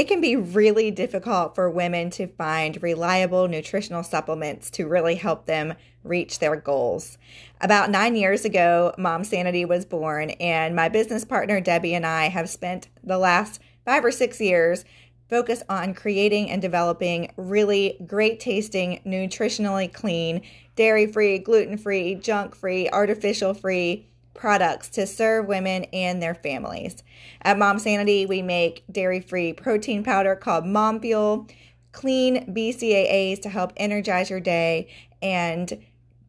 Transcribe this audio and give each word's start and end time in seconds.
it 0.00 0.08
can 0.08 0.22
be 0.22 0.34
really 0.34 0.90
difficult 0.90 1.54
for 1.54 1.68
women 1.68 2.08
to 2.08 2.26
find 2.26 2.82
reliable 2.82 3.46
nutritional 3.48 4.02
supplements 4.02 4.70
to 4.70 4.88
really 4.88 5.16
help 5.16 5.44
them 5.44 5.74
reach 6.04 6.38
their 6.38 6.56
goals. 6.56 7.18
About 7.60 7.90
nine 7.90 8.16
years 8.16 8.46
ago, 8.46 8.94
Mom 8.96 9.24
Sanity 9.24 9.66
was 9.66 9.84
born, 9.84 10.30
and 10.40 10.74
my 10.74 10.88
business 10.88 11.26
partner 11.26 11.60
Debbie 11.60 11.92
and 11.92 12.06
I 12.06 12.30
have 12.30 12.48
spent 12.48 12.88
the 13.04 13.18
last 13.18 13.60
five 13.84 14.02
or 14.02 14.10
six 14.10 14.40
years 14.40 14.86
focused 15.28 15.64
on 15.68 15.92
creating 15.92 16.50
and 16.50 16.62
developing 16.62 17.30
really 17.36 17.98
great 18.06 18.40
tasting, 18.40 19.02
nutritionally 19.04 19.92
clean, 19.92 20.40
dairy 20.76 21.08
free, 21.08 21.38
gluten 21.38 21.76
free, 21.76 22.14
junk 22.14 22.54
free, 22.54 22.88
artificial 22.88 23.52
free 23.52 24.08
products 24.40 24.88
to 24.88 25.06
serve 25.06 25.46
women 25.46 25.84
and 25.92 26.22
their 26.22 26.34
families. 26.34 27.02
At 27.42 27.58
Mom 27.58 27.78
Sanity, 27.78 28.24
we 28.24 28.40
make 28.40 28.82
dairy 28.90 29.20
free 29.20 29.52
protein 29.52 30.02
powder 30.02 30.34
called 30.34 30.64
Mom 30.64 30.98
Fuel, 31.00 31.46
clean 31.92 32.50
BCAAs 32.52 33.42
to 33.42 33.50
help 33.50 33.74
energize 33.76 34.30
your 34.30 34.40
day, 34.40 34.88
and 35.20 35.78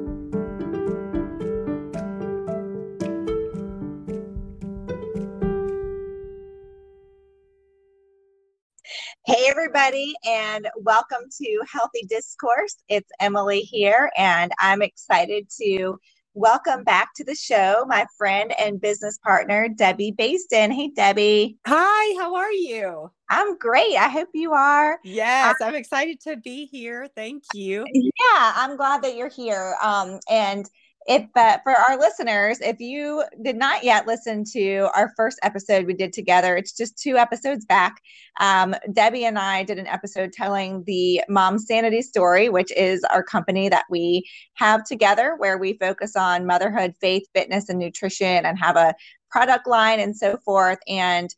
Hey, 9.25 9.47
everybody, 9.47 10.15
and 10.27 10.69
welcome 10.79 11.29
to 11.41 11.63
Healthy 11.73 12.07
Discourse. 12.09 12.75
It's 12.89 13.09
Emily 13.21 13.60
here, 13.60 14.10
and 14.19 14.51
I'm 14.59 14.83
excited 14.83 15.46
to 15.60 15.96
welcome 16.35 16.83
back 16.83 17.10
to 17.15 17.24
the 17.24 17.37
show 17.37 17.85
my 17.87 18.05
friend 18.19 18.52
and 18.59 18.80
business 18.80 19.19
partner, 19.19 19.69
Debbie 19.69 20.13
Baisden. 20.19 20.73
Hey, 20.73 20.88
Debbie. 20.88 21.57
Hi, 21.69 22.21
how 22.21 22.35
are 22.35 22.51
you? 22.51 23.13
I'm 23.30 23.57
great. 23.59 23.96
I 23.96 24.09
hope 24.09 24.30
you 24.35 24.55
are. 24.55 24.99
Yes, 25.05 25.55
I'm 25.63 25.77
excited 25.77 26.21
to 26.23 26.37
be 26.39 26.66
here. 26.66 27.09
Thank 27.15 27.45
you. 27.55 27.85
Yeah, 27.95 28.52
I'm 28.57 28.77
glad 28.77 29.02
that 29.02 29.15
you're 29.15 29.29
here. 29.29 29.77
Um, 29.80 30.18
and 30.29 30.68
if 31.07 31.27
uh, 31.35 31.59
for 31.63 31.73
our 31.73 31.99
listeners, 31.99 32.61
if 32.61 32.81
you 32.81 33.25
did 33.43 33.57
not 33.57 33.85
yet 33.85 34.07
listen 34.07 34.45
to 34.53 34.89
our 34.95 35.13
first 35.17 35.39
episode 35.43 35.87
we 35.87 35.95
did 35.95 36.13
together, 36.13 36.57
it's 36.57 36.73
just 36.73 36.99
two 36.99 37.17
episodes 37.17 37.65
back. 37.65 37.97
Um, 38.41 38.75
Debbie 38.93 39.25
and 39.25 39.39
I 39.39 39.65
did 39.65 39.79
an 39.79 39.87
episode 39.87 40.33
telling 40.33 40.85
the 40.85 41.23
Mom 41.29 41.59
Sanity 41.59 42.03
story, 42.03 42.49
which 42.49 42.73
is 42.73 43.05
our 43.05 43.23
company 43.23 43.69
that 43.69 43.85
we 43.91 44.29
have 44.55 44.85
together, 44.85 45.35
where 45.39 45.59
we 45.59 45.79
focus 45.79 46.15
on 46.17 46.47
motherhood, 46.47 46.95
faith, 47.01 47.25
fitness, 47.35 47.69
and 47.69 47.79
nutrition, 47.79 48.47
and 48.47 48.59
have 48.59 48.77
a 48.77 48.95
product 49.30 49.67
line 49.67 49.99
and 49.99 50.17
so 50.17 50.37
forth. 50.45 50.79
And 50.87 51.35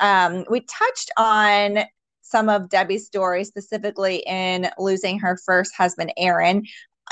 um, 0.00 0.44
we 0.50 0.60
touched 0.60 1.10
on 1.16 1.84
some 2.22 2.48
of 2.48 2.68
Debbie's 2.68 3.06
story, 3.06 3.44
specifically 3.44 4.16
in 4.26 4.68
losing 4.78 5.18
her 5.20 5.38
first 5.46 5.74
husband, 5.76 6.12
Aaron, 6.16 6.64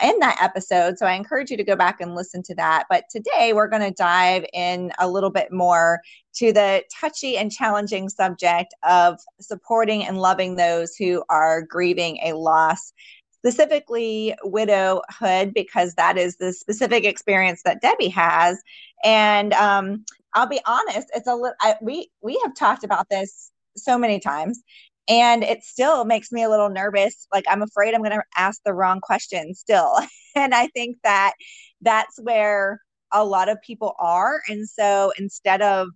in 0.02 0.18
that 0.18 0.38
episode. 0.42 0.98
So 0.98 1.06
I 1.06 1.14
encourage 1.14 1.50
you 1.50 1.56
to 1.56 1.64
go 1.64 1.76
back 1.76 2.00
and 2.00 2.14
listen 2.14 2.42
to 2.44 2.54
that. 2.56 2.84
But 2.90 3.04
today 3.10 3.52
we're 3.52 3.68
going 3.68 3.82
to 3.82 3.90
dive 3.92 4.44
in 4.52 4.90
a 4.98 5.08
little 5.08 5.30
bit 5.30 5.52
more 5.52 6.00
to 6.36 6.52
the 6.52 6.82
touchy 7.00 7.36
and 7.36 7.52
challenging 7.52 8.08
subject 8.08 8.74
of 8.82 9.20
supporting 9.40 10.04
and 10.04 10.18
loving 10.18 10.56
those 10.56 10.96
who 10.96 11.22
are 11.28 11.62
grieving 11.62 12.18
a 12.24 12.32
loss. 12.32 12.92
Specifically, 13.38 14.34
widowhood, 14.42 15.52
because 15.52 15.94
that 15.94 16.16
is 16.16 16.36
the 16.38 16.52
specific 16.52 17.04
experience 17.04 17.62
that 17.64 17.82
Debbie 17.82 18.08
has. 18.08 18.58
And 19.04 19.52
um, 19.52 20.04
I'll 20.32 20.48
be 20.48 20.60
honest, 20.66 21.08
it's 21.14 21.28
a 21.28 21.34
little, 21.34 21.54
we, 21.82 22.10
we 22.22 22.40
have 22.42 22.56
talked 22.56 22.84
about 22.84 23.10
this 23.10 23.50
so 23.76 23.98
many 23.98 24.18
times 24.18 24.62
and 25.08 25.44
it 25.44 25.62
still 25.62 26.04
makes 26.04 26.32
me 26.32 26.42
a 26.42 26.48
little 26.48 26.70
nervous. 26.70 27.26
Like 27.32 27.44
i'm 27.48 27.62
afraid 27.62 27.94
i'm 27.94 28.02
going 28.02 28.12
to 28.12 28.22
ask 28.36 28.60
the 28.64 28.74
wrong 28.74 29.00
question 29.00 29.54
still. 29.54 29.98
And 30.36 30.52
i 30.52 30.66
think 30.68 30.96
that 31.04 31.34
that's 31.80 32.18
where 32.20 32.80
a 33.12 33.24
lot 33.24 33.48
of 33.48 33.62
people 33.62 33.94
are. 34.00 34.40
And 34.48 34.68
so 34.68 35.12
instead 35.16 35.62
of 35.62 35.88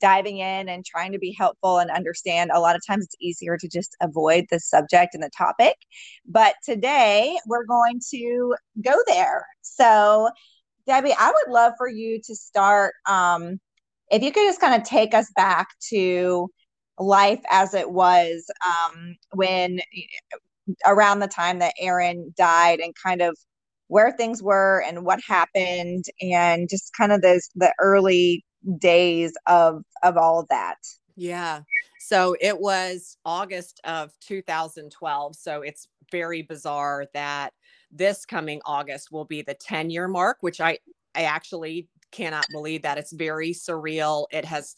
diving 0.00 0.38
in 0.38 0.68
and 0.68 0.84
trying 0.84 1.12
to 1.12 1.20
be 1.20 1.32
helpful 1.38 1.78
and 1.78 1.88
understand 1.90 2.50
a 2.52 2.58
lot 2.58 2.74
of 2.74 2.82
times 2.84 3.04
it's 3.04 3.14
easier 3.20 3.56
to 3.56 3.68
just 3.68 3.96
avoid 4.02 4.46
the 4.50 4.58
subject 4.58 5.14
and 5.14 5.22
the 5.22 5.30
topic. 5.38 5.76
But 6.26 6.56
today 6.64 7.38
we're 7.46 7.64
going 7.64 8.00
to 8.10 8.56
go 8.82 8.96
there. 9.06 9.46
So 9.62 10.30
debbie 10.86 11.14
i 11.18 11.30
would 11.30 11.52
love 11.52 11.72
for 11.76 11.88
you 11.88 12.20
to 12.24 12.34
start 12.34 12.94
um, 13.06 13.58
if 14.10 14.22
you 14.22 14.30
could 14.32 14.46
just 14.46 14.60
kind 14.60 14.80
of 14.80 14.88
take 14.88 15.14
us 15.14 15.30
back 15.34 15.68
to 15.90 16.48
life 16.98 17.40
as 17.50 17.74
it 17.74 17.90
was 17.90 18.50
um, 18.66 19.16
when 19.32 19.80
around 20.86 21.20
the 21.20 21.28
time 21.28 21.58
that 21.60 21.74
Aaron 21.78 22.32
died 22.36 22.80
and 22.80 22.94
kind 22.94 23.22
of 23.22 23.36
where 23.88 24.10
things 24.10 24.42
were 24.42 24.82
and 24.86 25.04
what 25.04 25.20
happened 25.26 26.04
and 26.20 26.68
just 26.68 26.92
kind 26.96 27.12
of 27.12 27.22
those 27.22 27.48
the 27.54 27.72
early 27.80 28.44
days 28.78 29.32
of 29.46 29.82
of 30.02 30.16
all 30.16 30.40
of 30.40 30.48
that. 30.48 30.76
Yeah. 31.16 31.62
So 32.00 32.36
it 32.40 32.60
was 32.60 33.16
August 33.24 33.80
of 33.84 34.12
2012. 34.20 35.36
So 35.36 35.62
it's 35.62 35.88
very 36.10 36.42
bizarre 36.42 37.06
that 37.14 37.52
this 37.90 38.24
coming 38.24 38.60
August 38.64 39.10
will 39.10 39.24
be 39.24 39.42
the 39.42 39.54
10 39.54 39.90
year 39.90 40.08
mark, 40.08 40.38
which 40.40 40.60
I 40.60 40.78
I 41.14 41.22
actually 41.22 41.88
cannot 42.10 42.46
believe 42.52 42.82
that 42.82 42.98
it's 42.98 43.12
very 43.12 43.50
surreal. 43.50 44.26
It 44.30 44.44
has 44.44 44.76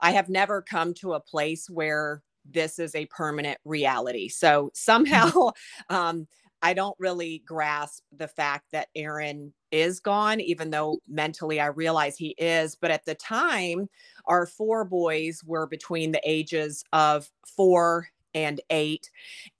I 0.00 0.12
have 0.12 0.28
never 0.28 0.62
come 0.62 0.94
to 0.94 1.14
a 1.14 1.20
place 1.20 1.68
where 1.68 2.22
this 2.44 2.78
is 2.78 2.94
a 2.94 3.06
permanent 3.06 3.58
reality. 3.64 4.28
So 4.28 4.70
somehow, 4.74 5.50
um, 5.90 6.26
I 6.62 6.72
don't 6.72 6.96
really 6.98 7.42
grasp 7.46 8.02
the 8.16 8.28
fact 8.28 8.66
that 8.72 8.88
Aaron 8.96 9.52
is 9.70 10.00
gone, 10.00 10.40
even 10.40 10.70
though 10.70 10.98
mentally 11.08 11.60
I 11.60 11.66
realize 11.66 12.16
he 12.16 12.34
is. 12.38 12.74
But 12.74 12.90
at 12.90 13.04
the 13.04 13.14
time, 13.14 13.88
our 14.26 14.46
four 14.46 14.84
boys 14.84 15.42
were 15.44 15.66
between 15.66 16.10
the 16.12 16.20
ages 16.24 16.82
of 16.92 17.30
four 17.46 18.08
and 18.34 18.60
eight. 18.70 19.10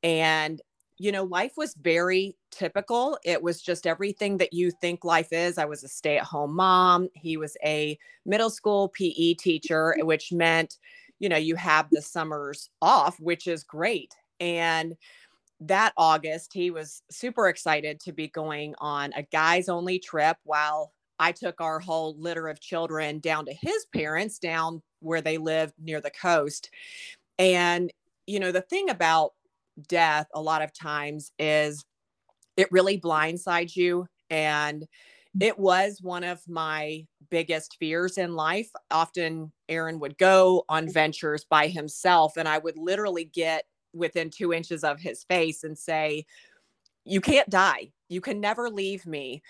And 0.02 0.60
you 0.98 1.12
know, 1.12 1.24
life 1.24 1.52
was 1.56 1.74
very 1.74 2.36
typical. 2.50 3.18
It 3.24 3.42
was 3.42 3.62
just 3.62 3.86
everything 3.86 4.38
that 4.38 4.52
you 4.52 4.70
think 4.70 5.04
life 5.04 5.32
is. 5.32 5.56
I 5.56 5.64
was 5.64 5.84
a 5.84 5.88
stay 5.88 6.18
at 6.18 6.24
home 6.24 6.54
mom. 6.54 7.08
He 7.14 7.36
was 7.36 7.56
a 7.64 7.96
middle 8.26 8.50
school 8.50 8.88
PE 8.88 9.34
teacher, 9.34 9.94
mm-hmm. 9.96 10.06
which 10.06 10.32
meant, 10.32 10.78
you 11.20 11.28
know, 11.28 11.36
you 11.36 11.54
have 11.54 11.88
the 11.90 12.02
summers 12.02 12.70
off, 12.82 13.18
which 13.20 13.46
is 13.46 13.62
great. 13.62 14.12
And 14.40 14.96
that 15.60 15.92
August, 15.96 16.52
he 16.52 16.70
was 16.70 17.02
super 17.10 17.48
excited 17.48 18.00
to 18.00 18.12
be 18.12 18.28
going 18.28 18.74
on 18.78 19.12
a 19.14 19.22
guys 19.22 19.68
only 19.68 19.98
trip 19.98 20.36
while 20.44 20.92
I 21.20 21.32
took 21.32 21.60
our 21.60 21.80
whole 21.80 22.16
litter 22.18 22.48
of 22.48 22.60
children 22.60 23.18
down 23.18 23.46
to 23.46 23.52
his 23.52 23.86
parents 23.92 24.38
down 24.38 24.82
where 25.00 25.20
they 25.20 25.38
lived 25.38 25.74
near 25.80 26.00
the 26.00 26.10
coast. 26.10 26.70
And, 27.38 27.92
you 28.26 28.38
know, 28.38 28.52
the 28.52 28.60
thing 28.60 28.88
about 28.88 29.32
death 29.88 30.26
a 30.34 30.40
lot 30.40 30.62
of 30.62 30.72
times 30.72 31.32
is 31.38 31.84
it 32.56 32.70
really 32.72 32.98
blindsides 32.98 33.76
you. 33.76 34.06
And 34.30 34.86
it 35.40 35.58
was 35.58 36.00
one 36.02 36.24
of 36.24 36.40
my 36.48 37.06
biggest 37.30 37.76
fears 37.78 38.18
in 38.18 38.34
life. 38.34 38.70
Often 38.90 39.52
aaron 39.68 40.00
would 40.00 40.18
go 40.18 40.64
on 40.68 40.90
ventures 40.90 41.44
by 41.44 41.68
himself 41.68 42.38
and 42.38 42.48
i 42.48 42.56
would 42.56 42.78
literally 42.78 43.24
get 43.24 43.64
within 43.92 44.30
two 44.30 44.52
inches 44.52 44.82
of 44.84 44.98
his 44.98 45.24
face 45.24 45.64
and 45.64 45.76
say 45.78 46.24
you 47.04 47.20
can't 47.20 47.48
die. 47.48 47.90
You 48.08 48.20
can 48.20 48.40
never 48.40 48.68
leave 48.70 49.06
me. 49.06 49.42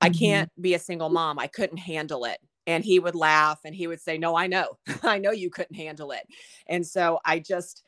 I 0.00 0.10
mm-hmm. 0.10 0.18
can't 0.18 0.52
be 0.60 0.74
a 0.74 0.78
single 0.78 1.08
mom. 1.08 1.38
I 1.38 1.46
couldn't 1.46 1.78
handle 1.78 2.24
it. 2.24 2.38
And 2.66 2.84
he 2.84 2.98
would 2.98 3.14
laugh 3.14 3.60
and 3.64 3.74
he 3.74 3.86
would 3.86 4.00
say 4.00 4.18
no 4.18 4.36
i 4.36 4.46
know. 4.46 4.78
I 5.02 5.18
know 5.18 5.30
you 5.30 5.50
couldn't 5.50 5.76
handle 5.76 6.10
it. 6.10 6.26
And 6.66 6.86
so 6.86 7.20
i 7.24 7.38
just 7.38 7.82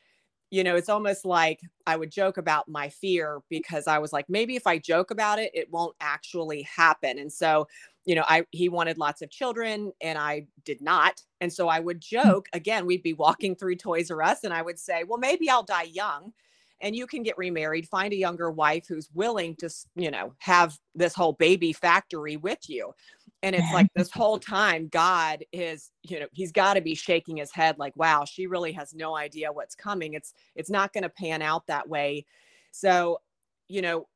you 0.51 0.63
know, 0.63 0.75
it's 0.75 0.89
almost 0.89 1.25
like 1.25 1.61
I 1.85 1.95
would 1.95 2.11
joke 2.11 2.37
about 2.37 2.67
my 2.67 2.89
fear 2.89 3.41
because 3.49 3.87
I 3.87 3.99
was 3.99 4.11
like, 4.11 4.29
maybe 4.29 4.55
if 4.55 4.65
I 4.65 4.79
joke 4.79 5.11
about 5.11 5.39
it, 5.39 5.51
it 5.53 5.71
won't 5.71 5.95
actually 6.01 6.63
happen. 6.63 7.19
And 7.19 7.31
so, 7.31 7.67
you 8.05 8.15
know, 8.15 8.25
I 8.27 8.45
he 8.51 8.69
wanted 8.69 8.97
lots 8.97 9.21
of 9.21 9.29
children 9.29 9.91
and 10.01 10.17
I 10.17 10.47
did 10.65 10.81
not. 10.81 11.21
And 11.41 11.53
so 11.53 11.67
I 11.67 11.79
would 11.79 11.97
hmm. 11.97 12.17
joke 12.17 12.49
again, 12.53 12.85
we'd 12.85 13.03
be 13.03 13.13
walking 13.13 13.55
through 13.55 13.75
Toys 13.75 14.09
R 14.09 14.23
Us 14.23 14.43
and 14.43 14.53
I 14.53 14.61
would 14.61 14.79
say, 14.79 15.03
well, 15.03 15.19
maybe 15.19 15.49
I'll 15.49 15.63
die 15.63 15.83
young 15.83 16.33
and 16.81 16.95
you 16.95 17.07
can 17.07 17.23
get 17.23 17.37
remarried, 17.37 17.87
find 17.87 18.13
a 18.13 18.17
younger 18.17 18.51
wife 18.51 18.85
who's 18.87 19.09
willing 19.13 19.55
to, 19.57 19.69
you 19.95 20.11
know, 20.11 20.33
have 20.39 20.77
this 20.95 21.13
whole 21.13 21.33
baby 21.33 21.73
factory 21.73 22.37
with 22.37 22.69
you. 22.69 22.93
And 23.41 23.55
it's 23.55 23.71
like 23.73 23.87
this 23.95 24.11
whole 24.11 24.37
time 24.39 24.89
god 24.91 25.45
is 25.53 25.91
you 26.03 26.19
know 26.19 26.25
he's 26.33 26.51
got 26.51 26.73
to 26.73 26.81
be 26.81 26.93
shaking 26.93 27.37
his 27.37 27.53
head 27.53 27.79
like 27.79 27.95
wow 27.95 28.25
she 28.25 28.47
really 28.47 28.73
has 28.73 28.93
no 28.93 29.15
idea 29.15 29.51
what's 29.51 29.75
coming. 29.75 30.13
It's 30.13 30.33
it's 30.55 30.69
not 30.69 30.91
going 30.91 31.03
to 31.03 31.09
pan 31.09 31.41
out 31.41 31.65
that 31.67 31.87
way. 31.87 32.25
So, 32.71 33.21
you 33.67 33.81
know, 33.81 34.07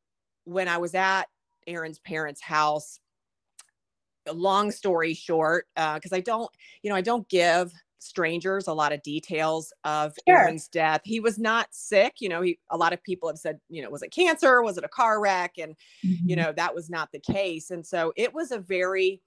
when 0.46 0.68
I 0.68 0.78
was 0.78 0.94
at 0.94 1.24
Aaron's 1.68 2.00
parents' 2.00 2.42
house, 2.42 3.00
long 4.32 4.72
story 4.72 5.14
short, 5.14 5.68
because 5.76 6.12
uh, 6.12 6.18
I 6.18 6.20
don't, 6.22 6.50
you 6.82 6.90
know, 6.90 6.96
I 6.96 7.02
don't 7.02 7.28
give 7.30 7.74
strangers 8.04 8.68
a 8.68 8.74
lot 8.74 8.94
of 8.94 9.02
details 9.04 9.74
of 9.84 10.14
sure. 10.28 10.38
Aaron's 10.38 10.68
death. 10.68 11.02
He 11.04 11.20
was 11.20 11.38
not 11.38 11.68
sick. 11.72 12.16
You 12.20 12.30
know, 12.30 12.42
he 12.42 12.60
a 12.70 12.78
lot 12.78 12.94
of 12.94 13.04
people 13.04 13.30
have 13.30 13.38
said, 13.38 13.60
you 13.70 13.82
know, 13.82 13.90
was 13.90 14.04
it 14.04 14.12
cancer? 14.12 14.62
Was 14.62 14.78
it 14.78 14.84
a 14.84 14.90
car 14.90 15.22
wreck? 15.22 15.54
And 15.58 15.76
mm-hmm. 16.06 16.30
you 16.30 16.36
know, 16.36 16.52
that 16.56 16.76
was 16.76 16.90
not 16.90 17.12
the 17.12 17.20
case. 17.20 17.72
And 17.72 17.86
so 17.86 18.14
it 18.16 18.34
was 18.34 18.52
a 18.52 18.60
very 18.60 19.22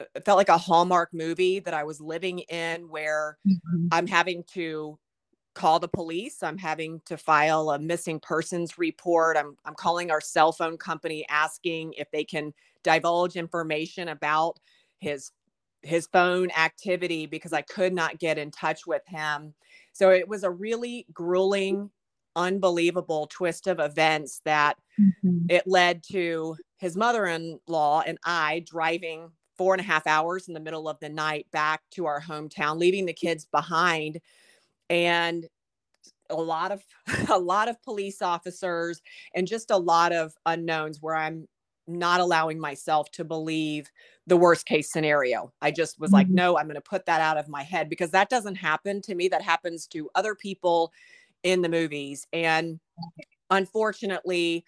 uh, 0.00 0.04
it 0.14 0.24
felt 0.24 0.38
like 0.38 0.48
a 0.48 0.58
Hallmark 0.58 1.10
movie 1.12 1.60
that 1.60 1.74
I 1.74 1.84
was 1.84 2.00
living 2.00 2.40
in 2.40 2.88
where 2.88 3.38
mm-hmm. 3.46 3.86
I'm 3.92 4.06
having 4.06 4.44
to 4.54 4.98
call 5.54 5.78
the 5.78 5.88
police. 5.88 6.42
I'm 6.42 6.58
having 6.58 7.00
to 7.06 7.16
file 7.16 7.70
a 7.70 7.78
missing 7.78 8.20
persons 8.20 8.78
report. 8.78 9.36
I'm 9.36 9.56
I'm 9.64 9.74
calling 9.74 10.10
our 10.10 10.20
cell 10.20 10.52
phone 10.52 10.76
company 10.76 11.26
asking 11.28 11.94
if 11.94 12.10
they 12.10 12.24
can 12.24 12.52
divulge 12.82 13.36
information 13.36 14.08
about 14.08 14.58
his 15.00 15.32
his 15.82 16.06
phone 16.12 16.50
activity 16.50 17.26
because 17.26 17.52
I 17.52 17.62
could 17.62 17.92
not 17.92 18.18
get 18.18 18.38
in 18.38 18.50
touch 18.50 18.86
with 18.86 19.02
him. 19.06 19.54
So 19.92 20.10
it 20.10 20.28
was 20.28 20.44
a 20.44 20.50
really 20.50 21.06
grueling, 21.12 21.90
unbelievable 22.36 23.26
twist 23.28 23.66
of 23.66 23.80
events 23.80 24.40
that 24.44 24.76
mm-hmm. 25.00 25.46
it 25.48 25.66
led 25.66 26.02
to 26.12 26.56
his 26.78 26.96
mother 26.96 27.26
in 27.26 27.58
law 27.66 28.02
and 28.06 28.18
I 28.24 28.64
driving 28.66 29.30
four 29.56 29.74
and 29.74 29.80
a 29.80 29.84
half 29.84 30.06
hours 30.06 30.48
in 30.48 30.54
the 30.54 30.60
middle 30.60 30.88
of 30.88 30.98
the 31.00 31.08
night 31.08 31.46
back 31.52 31.82
to 31.90 32.06
our 32.06 32.20
hometown, 32.20 32.78
leaving 32.78 33.04
the 33.04 33.12
kids 33.12 33.46
behind. 33.52 34.20
And 34.88 35.46
a 36.30 36.34
lot 36.34 36.72
of 36.72 36.82
a 37.28 37.38
lot 37.38 37.68
of 37.68 37.82
police 37.82 38.22
officers 38.22 39.02
and 39.34 39.46
just 39.46 39.70
a 39.70 39.76
lot 39.76 40.12
of 40.12 40.32
unknowns 40.46 40.98
where 41.00 41.16
I'm 41.16 41.46
not 41.98 42.20
allowing 42.20 42.58
myself 42.58 43.10
to 43.12 43.24
believe 43.24 43.90
the 44.26 44.36
worst 44.36 44.66
case 44.66 44.90
scenario. 44.90 45.52
I 45.60 45.70
just 45.70 45.98
was 45.98 46.08
mm-hmm. 46.08 46.14
like, 46.16 46.28
no, 46.28 46.56
I'm 46.56 46.66
going 46.66 46.74
to 46.74 46.80
put 46.80 47.06
that 47.06 47.20
out 47.20 47.36
of 47.36 47.48
my 47.48 47.62
head 47.62 47.88
because 47.88 48.10
that 48.10 48.30
doesn't 48.30 48.56
happen 48.56 49.02
to 49.02 49.14
me. 49.14 49.28
That 49.28 49.42
happens 49.42 49.86
to 49.88 50.10
other 50.14 50.34
people 50.34 50.92
in 51.42 51.62
the 51.62 51.68
movies. 51.68 52.26
And 52.32 52.80
unfortunately, 53.50 54.64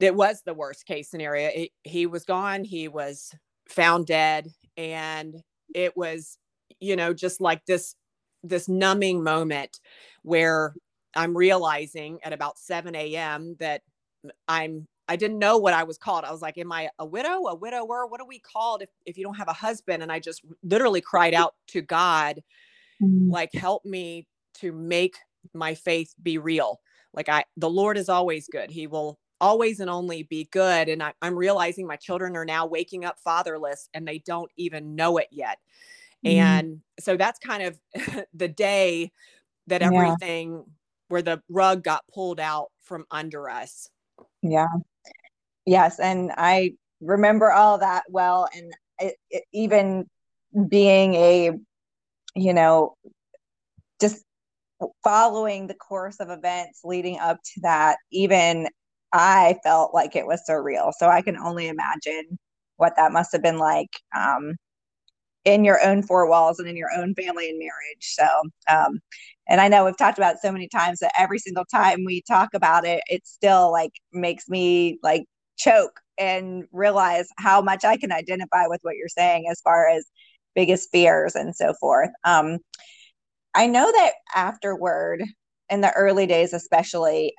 it 0.00 0.14
was 0.14 0.42
the 0.42 0.54
worst 0.54 0.86
case 0.86 1.10
scenario. 1.10 1.48
It, 1.48 1.70
he 1.84 2.06
was 2.06 2.24
gone, 2.24 2.64
he 2.64 2.88
was 2.88 3.34
found 3.68 4.06
dead. 4.06 4.48
And 4.76 5.42
it 5.74 5.96
was, 5.96 6.38
you 6.80 6.96
know, 6.96 7.12
just 7.12 7.40
like 7.40 7.64
this 7.66 7.94
this 8.44 8.68
numbing 8.68 9.22
moment 9.22 9.78
where 10.22 10.74
I'm 11.14 11.36
realizing 11.36 12.18
at 12.24 12.32
about 12.32 12.58
7 12.58 12.94
a.m. 12.94 13.56
that 13.60 13.82
I'm 14.48 14.88
I 15.12 15.16
didn't 15.16 15.38
know 15.38 15.58
what 15.58 15.74
I 15.74 15.82
was 15.82 15.98
called. 15.98 16.24
I 16.24 16.32
was 16.32 16.40
like, 16.40 16.56
Am 16.56 16.72
I 16.72 16.88
a 16.98 17.04
widow, 17.04 17.46
a 17.46 17.54
widower? 17.54 18.06
What 18.06 18.20
are 18.20 18.26
we 18.26 18.38
called 18.38 18.82
if, 18.82 18.88
if 19.04 19.18
you 19.18 19.24
don't 19.24 19.34
have 19.34 19.48
a 19.48 19.52
husband? 19.52 20.02
And 20.02 20.10
I 20.10 20.18
just 20.18 20.42
literally 20.62 21.02
cried 21.02 21.34
out 21.34 21.54
to 21.68 21.82
God, 21.82 22.42
mm-hmm. 23.02 23.30
like, 23.30 23.52
help 23.52 23.84
me 23.84 24.26
to 24.60 24.72
make 24.72 25.16
my 25.52 25.74
faith 25.74 26.14
be 26.22 26.38
real. 26.38 26.80
Like 27.12 27.28
I 27.28 27.44
the 27.56 27.68
Lord 27.68 27.98
is 27.98 28.08
always 28.08 28.48
good. 28.48 28.70
He 28.70 28.86
will 28.86 29.18
always 29.40 29.80
and 29.80 29.90
only 29.90 30.22
be 30.22 30.48
good. 30.50 30.88
And 30.88 31.02
I, 31.02 31.12
am 31.20 31.36
realizing 31.36 31.86
my 31.86 31.96
children 31.96 32.36
are 32.36 32.44
now 32.44 32.64
waking 32.64 33.04
up 33.04 33.18
fatherless 33.18 33.88
and 33.92 34.06
they 34.06 34.18
don't 34.20 34.50
even 34.56 34.94
know 34.94 35.18
it 35.18 35.28
yet. 35.30 35.58
Mm-hmm. 36.24 36.38
And 36.38 36.80
so 37.00 37.16
that's 37.16 37.38
kind 37.38 37.64
of 37.64 37.78
the 38.34 38.48
day 38.48 39.12
that 39.66 39.82
everything 39.82 40.52
yeah. 40.52 40.62
where 41.08 41.22
the 41.22 41.42
rug 41.48 41.82
got 41.82 42.04
pulled 42.12 42.40
out 42.40 42.70
from 42.82 43.04
under 43.10 43.50
us. 43.50 43.90
Yeah. 44.42 44.66
Yes, 45.66 46.00
and 46.00 46.32
I 46.36 46.72
remember 47.00 47.52
all 47.52 47.78
that 47.78 48.04
well, 48.10 48.48
and 48.54 48.72
it, 48.98 49.16
it, 49.30 49.44
even 49.52 50.06
being 50.68 51.14
a, 51.14 51.52
you 52.36 52.54
know, 52.54 52.96
just 54.00 54.24
following 55.04 55.66
the 55.66 55.74
course 55.74 56.20
of 56.20 56.30
events 56.30 56.80
leading 56.84 57.18
up 57.18 57.38
to 57.44 57.60
that, 57.62 57.98
even 58.12 58.68
I 59.12 59.58
felt 59.64 59.94
like 59.94 60.16
it 60.16 60.26
was 60.26 60.42
surreal. 60.48 60.92
So 60.98 61.08
I 61.08 61.22
can 61.22 61.36
only 61.38 61.68
imagine 61.68 62.38
what 62.76 62.94
that 62.96 63.12
must 63.12 63.32
have 63.32 63.42
been 63.42 63.58
like 63.58 63.90
um, 64.16 64.56
in 65.44 65.64
your 65.64 65.84
own 65.84 66.02
four 66.02 66.28
walls 66.28 66.58
and 66.60 66.68
in 66.68 66.76
your 66.76 66.90
own 66.96 67.14
family 67.14 67.50
and 67.50 67.58
marriage. 67.58 68.00
So, 68.00 68.26
um, 68.70 69.00
and 69.48 69.60
I 69.60 69.68
know 69.68 69.84
we've 69.84 69.96
talked 69.98 70.18
about 70.18 70.38
so 70.42 70.52
many 70.52 70.68
times 70.68 71.00
that 71.00 71.12
every 71.18 71.38
single 71.38 71.64
time 71.66 72.04
we 72.06 72.22
talk 72.28 72.50
about 72.54 72.86
it, 72.86 73.02
it 73.08 73.26
still 73.26 73.72
like 73.72 73.92
makes 74.12 74.48
me 74.48 74.98
like 75.02 75.24
choke 75.62 76.00
and 76.18 76.64
realize 76.72 77.28
how 77.38 77.62
much 77.62 77.84
I 77.84 77.96
can 77.96 78.12
identify 78.12 78.66
with 78.66 78.80
what 78.82 78.96
you're 78.96 79.08
saying 79.08 79.46
as 79.50 79.60
far 79.60 79.88
as 79.88 80.06
biggest 80.54 80.90
fears 80.90 81.34
and 81.34 81.54
so 81.54 81.74
forth. 81.80 82.10
Um, 82.24 82.58
I 83.54 83.66
know 83.66 83.90
that 83.90 84.12
afterward, 84.34 85.22
in 85.70 85.80
the 85.80 85.92
early 85.92 86.26
days, 86.26 86.52
especially, 86.52 87.34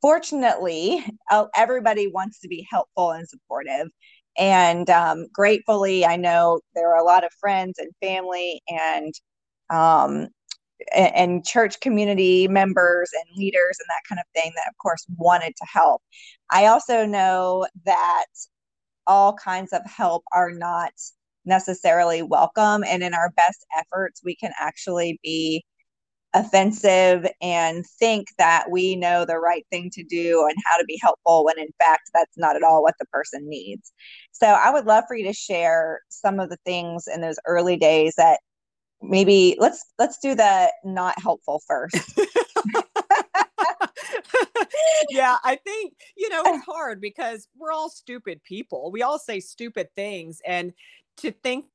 fortunately, 0.00 1.04
everybody 1.54 2.06
wants 2.06 2.40
to 2.40 2.48
be 2.48 2.66
helpful 2.70 3.10
and 3.10 3.28
supportive. 3.28 3.88
And 4.38 4.88
um, 4.90 5.26
gratefully, 5.32 6.04
I 6.04 6.16
know 6.16 6.60
there 6.74 6.94
are 6.94 7.00
a 7.00 7.04
lot 7.04 7.24
of 7.24 7.32
friends 7.40 7.78
and 7.78 7.90
family 8.00 8.62
and 8.68 9.12
um, 9.70 10.28
and 10.94 11.44
church 11.44 11.80
community 11.80 12.48
members 12.48 13.10
and 13.12 13.36
leaders 13.36 13.76
and 13.80 13.86
that 13.88 14.08
kind 14.08 14.18
of 14.18 14.26
thing 14.34 14.52
that 14.56 14.68
of 14.68 14.76
course 14.78 15.04
wanted 15.16 15.54
to 15.56 15.66
help 15.72 16.02
i 16.50 16.66
also 16.66 17.06
know 17.06 17.66
that 17.84 18.26
all 19.06 19.34
kinds 19.34 19.72
of 19.72 19.82
help 19.84 20.22
are 20.32 20.50
not 20.50 20.92
necessarily 21.44 22.22
welcome 22.22 22.84
and 22.86 23.02
in 23.02 23.14
our 23.14 23.30
best 23.36 23.64
efforts 23.78 24.20
we 24.24 24.36
can 24.36 24.52
actually 24.60 25.18
be 25.22 25.64
offensive 26.34 27.26
and 27.42 27.84
think 27.98 28.28
that 28.38 28.66
we 28.70 28.94
know 28.94 29.24
the 29.24 29.38
right 29.38 29.66
thing 29.70 29.90
to 29.92 30.04
do 30.04 30.46
and 30.48 30.56
how 30.64 30.76
to 30.76 30.84
be 30.84 30.98
helpful 31.02 31.44
when 31.44 31.58
in 31.58 31.68
fact 31.78 32.10
that's 32.14 32.38
not 32.38 32.56
at 32.56 32.62
all 32.62 32.82
what 32.82 32.94
the 33.00 33.06
person 33.06 33.48
needs. 33.48 33.92
So 34.32 34.46
I 34.46 34.70
would 34.70 34.86
love 34.86 35.04
for 35.08 35.16
you 35.16 35.24
to 35.26 35.32
share 35.32 36.00
some 36.08 36.38
of 36.38 36.48
the 36.50 36.58
things 36.64 37.08
in 37.12 37.20
those 37.20 37.38
early 37.46 37.76
days 37.76 38.14
that 38.16 38.40
maybe 39.02 39.56
let's 39.58 39.84
let's 39.98 40.18
do 40.18 40.34
the 40.34 40.72
not 40.84 41.20
helpful 41.20 41.62
first. 41.66 42.18
yeah, 45.10 45.36
I 45.44 45.56
think, 45.56 45.94
you 46.16 46.28
know, 46.28 46.42
it's 46.44 46.64
hard 46.64 47.00
because 47.00 47.48
we're 47.56 47.72
all 47.72 47.88
stupid 47.90 48.42
people. 48.44 48.90
We 48.92 49.02
all 49.02 49.18
say 49.18 49.40
stupid 49.40 49.88
things 49.94 50.40
and 50.46 50.72
to 51.18 51.30
think 51.30 51.66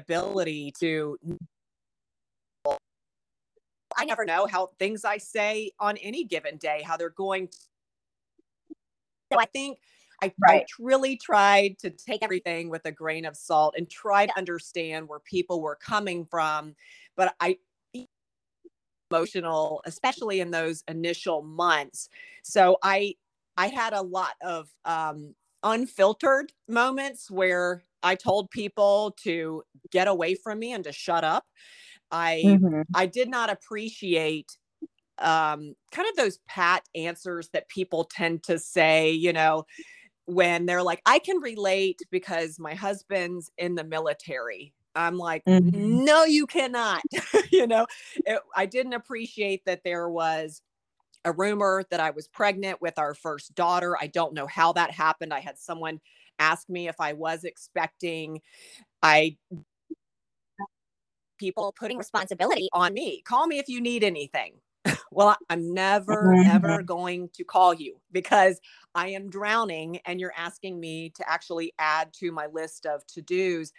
ability 0.00 0.72
to 0.80 1.18
I 3.96 4.04
never 4.04 4.24
know 4.24 4.46
how 4.46 4.70
things 4.78 5.04
I 5.04 5.18
say 5.18 5.70
on 5.78 5.96
any 5.98 6.24
given 6.24 6.56
day 6.56 6.82
how 6.84 6.96
they're 6.96 7.10
going 7.10 7.48
to 7.48 7.58
so 9.32 9.38
I 9.38 9.46
think 9.46 9.78
I, 10.22 10.32
right. 10.40 10.62
I 10.62 10.82
really 10.82 11.16
tried 11.16 11.78
to 11.80 11.90
take 11.90 12.22
everything 12.22 12.70
with 12.70 12.86
a 12.86 12.92
grain 12.92 13.24
of 13.24 13.36
salt 13.36 13.74
and 13.76 13.90
try 13.90 14.26
to 14.26 14.38
understand 14.38 15.08
where 15.08 15.18
people 15.18 15.60
were 15.60 15.76
coming 15.76 16.24
from. 16.24 16.74
But 17.16 17.34
I 17.40 17.58
emotional, 19.12 19.82
especially 19.84 20.40
in 20.40 20.50
those 20.50 20.82
initial 20.88 21.42
months. 21.42 22.08
So 22.42 22.78
I 22.82 23.16
I 23.56 23.68
had 23.68 23.92
a 23.92 24.02
lot 24.02 24.34
of 24.42 24.68
um, 24.84 25.34
unfiltered 25.62 26.52
moments 26.68 27.30
where 27.30 27.82
I 28.02 28.14
told 28.14 28.50
people 28.50 29.14
to 29.22 29.62
get 29.90 30.08
away 30.08 30.34
from 30.34 30.58
me 30.58 30.72
and 30.72 30.84
to 30.84 30.92
shut 30.92 31.24
up. 31.24 31.44
I 32.10 32.42
mm-hmm. 32.44 32.82
I 32.94 33.06
did 33.06 33.28
not 33.28 33.50
appreciate 33.50 34.56
um, 35.18 35.74
kind 35.92 36.08
of 36.08 36.16
those 36.16 36.38
pat 36.48 36.82
answers 36.94 37.50
that 37.52 37.68
people 37.68 38.04
tend 38.04 38.42
to 38.44 38.58
say, 38.58 39.10
you 39.10 39.32
know, 39.32 39.66
when 40.26 40.66
they're 40.66 40.82
like, 40.82 41.02
I 41.06 41.18
can 41.18 41.38
relate 41.38 42.00
because 42.10 42.58
my 42.58 42.74
husband's 42.74 43.50
in 43.58 43.74
the 43.74 43.84
military. 43.84 44.72
I'm 44.94 45.16
like, 45.16 45.44
mm-hmm. 45.44 46.04
no, 46.04 46.24
you 46.24 46.46
cannot. 46.46 47.02
you 47.52 47.66
know, 47.66 47.86
it, 48.16 48.40
I 48.54 48.66
didn't 48.66 48.92
appreciate 48.92 49.64
that 49.64 49.82
there 49.84 50.08
was 50.08 50.62
a 51.24 51.32
rumor 51.32 51.84
that 51.90 52.00
I 52.00 52.10
was 52.10 52.28
pregnant 52.28 52.82
with 52.82 52.98
our 52.98 53.14
first 53.14 53.54
daughter. 53.54 53.96
I 53.98 54.08
don't 54.08 54.34
know 54.34 54.46
how 54.46 54.72
that 54.74 54.90
happened. 54.90 55.32
I 55.32 55.40
had 55.40 55.58
someone 55.58 56.00
ask 56.38 56.68
me 56.68 56.88
if 56.88 56.96
I 57.00 57.12
was 57.14 57.44
expecting. 57.44 58.40
I 59.02 59.36
people 61.38 61.74
putting 61.76 61.98
responsibility 61.98 62.68
on 62.72 62.92
me. 62.92 63.22
Call 63.22 63.46
me 63.46 63.58
if 63.58 63.68
you 63.68 63.80
need 63.80 64.04
anything 64.04 64.54
well, 65.12 65.36
I'm 65.48 65.72
never, 65.72 66.34
mm-hmm. 66.34 66.50
ever 66.50 66.82
going 66.82 67.30
to 67.34 67.44
call 67.44 67.74
you 67.74 68.00
because 68.10 68.60
I 68.94 69.08
am 69.08 69.30
drowning 69.30 70.00
and 70.06 70.20
you're 70.20 70.34
asking 70.36 70.80
me 70.80 71.10
to 71.10 71.30
actually 71.30 71.72
add 71.78 72.12
to 72.14 72.32
my 72.32 72.46
list 72.46 72.86
of 72.86 73.06
to 73.08 73.22
dos. 73.22 73.72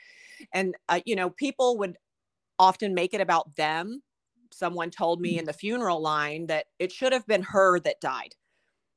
And, 0.53 0.75
uh, 0.89 1.01
you 1.05 1.15
know, 1.15 1.29
people 1.29 1.77
would 1.79 1.97
often 2.59 2.93
make 2.93 3.13
it 3.13 3.21
about 3.21 3.55
them 3.55 4.01
someone 4.53 4.89
told 4.89 5.19
me 5.19 5.37
in 5.37 5.45
the 5.45 5.53
funeral 5.53 6.01
line 6.01 6.47
that 6.47 6.67
it 6.79 6.91
should 6.91 7.11
have 7.11 7.25
been 7.27 7.41
her 7.41 7.79
that 7.79 7.99
died. 7.99 8.35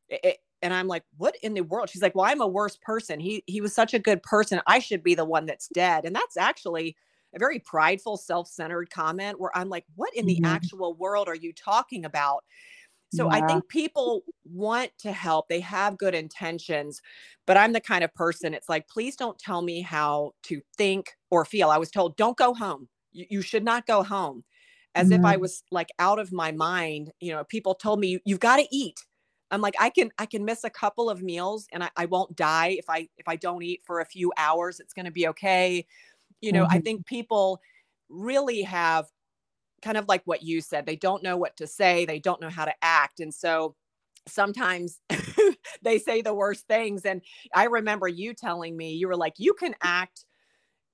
It, 0.09 0.39
and 0.63 0.73
I'm 0.73 0.87
like, 0.87 1.05
what 1.17 1.37
in 1.43 1.55
the 1.55 1.63
world? 1.63 1.91
She's 1.91 2.03
like, 2.03 2.15
well, 2.15 2.27
I'm 2.27 2.41
a 2.41 2.47
worse 2.47 2.77
person. 2.81 3.21
He 3.21 3.43
he 3.47 3.61
was 3.61 3.75
such 3.75 3.95
a 3.95 3.99
good 3.99 4.23
person. 4.23 4.61
I 4.67 4.79
should 4.79 5.03
be 5.03 5.15
the 5.15 5.25
one 5.25 5.47
that's 5.47 5.69
dead. 5.69 6.05
And 6.05 6.15
that's 6.15 6.37
actually 6.37 6.97
a 7.37 7.39
very 7.39 7.59
prideful, 7.59 8.17
self-centered 8.17 8.91
comment 8.91 9.39
where 9.39 9.57
I'm 9.57 9.69
like, 9.69 9.85
what 9.95 10.15
in 10.17 10.27
the 10.27 10.37
mm-hmm. 10.37 10.47
actual 10.47 10.95
world 10.95 11.29
are 11.29 11.37
you 11.37 11.53
talking 11.53 12.05
about? 12.05 12.45
So 13.15 13.31
yeah. 13.31 13.37
I 13.37 13.47
think 13.47 13.69
people 13.69 14.23
want 14.45 14.91
to 14.99 15.13
help. 15.13 15.49
They 15.49 15.61
have 15.61 15.97
good 15.97 16.15
intentions, 16.15 17.01
but 17.47 17.57
I'm 17.57 17.73
the 17.73 17.81
kind 17.81 18.03
of 18.03 18.13
person 18.15 18.53
it's 18.53 18.69
like, 18.69 18.89
please 18.89 19.15
don't 19.15 19.39
tell 19.39 19.63
me 19.63 19.81
how 19.81 20.33
to 20.45 20.61
think 20.77 21.13
or 21.31 21.45
feel. 21.45 21.71
I 21.71 21.79
was 21.79 21.91
told, 21.91 22.17
don't 22.17 22.37
go 22.37 22.53
home. 22.53 22.89
You, 23.13 23.27
you 23.31 23.43
should 23.43 23.65
not 23.65 23.87
go 23.87 24.03
home. 24.03 24.43
As 24.95 25.09
mm-hmm. 25.09 25.21
if 25.21 25.25
I 25.25 25.35
mm-hmm. 25.35 25.43
was 25.43 25.63
like 25.71 25.91
out 25.99 26.19
of 26.19 26.33
my 26.33 26.53
mind. 26.53 27.13
You 27.21 27.33
know, 27.33 27.45
people 27.45 27.75
told 27.75 28.01
me, 28.01 28.19
you've 28.25 28.41
got 28.41 28.57
to 28.57 28.67
eat. 28.73 28.99
I'm 29.51 29.61
like, 29.61 29.77
I 29.79 29.91
can 29.91 30.11
I 30.19 30.27
can 30.27 30.45
miss 30.45 30.65
a 30.65 30.71
couple 30.71 31.09
of 31.09 31.23
meals 31.23 31.69
and 31.73 31.85
I, 31.85 31.91
I 31.97 32.07
won't 32.07 32.35
die 32.35 32.77
if 32.79 32.91
I 32.91 33.09
if 33.17 33.29
I 33.29 33.37
don't 33.37 33.63
eat 33.63 33.83
for 33.85 34.01
a 34.01 34.05
few 34.05 34.33
hours. 34.37 34.81
It's 34.81 34.93
gonna 34.93 35.13
be 35.13 35.29
okay. 35.29 35.87
You 36.41 36.53
know, 36.53 36.65
mm-hmm. 36.65 36.77
I 36.77 36.81
think 36.81 37.07
people 37.07 37.61
really 38.09 38.63
have 38.63 39.07
kind 39.83 39.97
of 39.97 40.09
like 40.09 40.23
what 40.25 40.43
you 40.43 40.61
said, 40.61 40.87
they 40.87 40.97
don't 40.97 41.23
know 41.23 41.37
what 41.37 41.57
to 41.59 41.67
say, 41.67 42.05
they 42.05 42.19
don't 42.19 42.41
know 42.41 42.51
how 42.51 42.65
to 42.65 42.75
act. 42.83 43.21
And 43.21 43.33
so 43.33 43.75
sometimes 44.29 45.01
they 45.83 45.99
say 45.99 46.23
the 46.23 46.35
worst 46.35 46.67
things. 46.67 47.05
And 47.05 47.23
I 47.55 47.65
remember 47.65 48.09
you 48.09 48.35
telling 48.35 48.77
me, 48.77 48.93
you 48.95 49.09
were 49.09 49.17
like, 49.17 49.35
you 49.39 49.55
can 49.55 49.75
act 49.83 50.25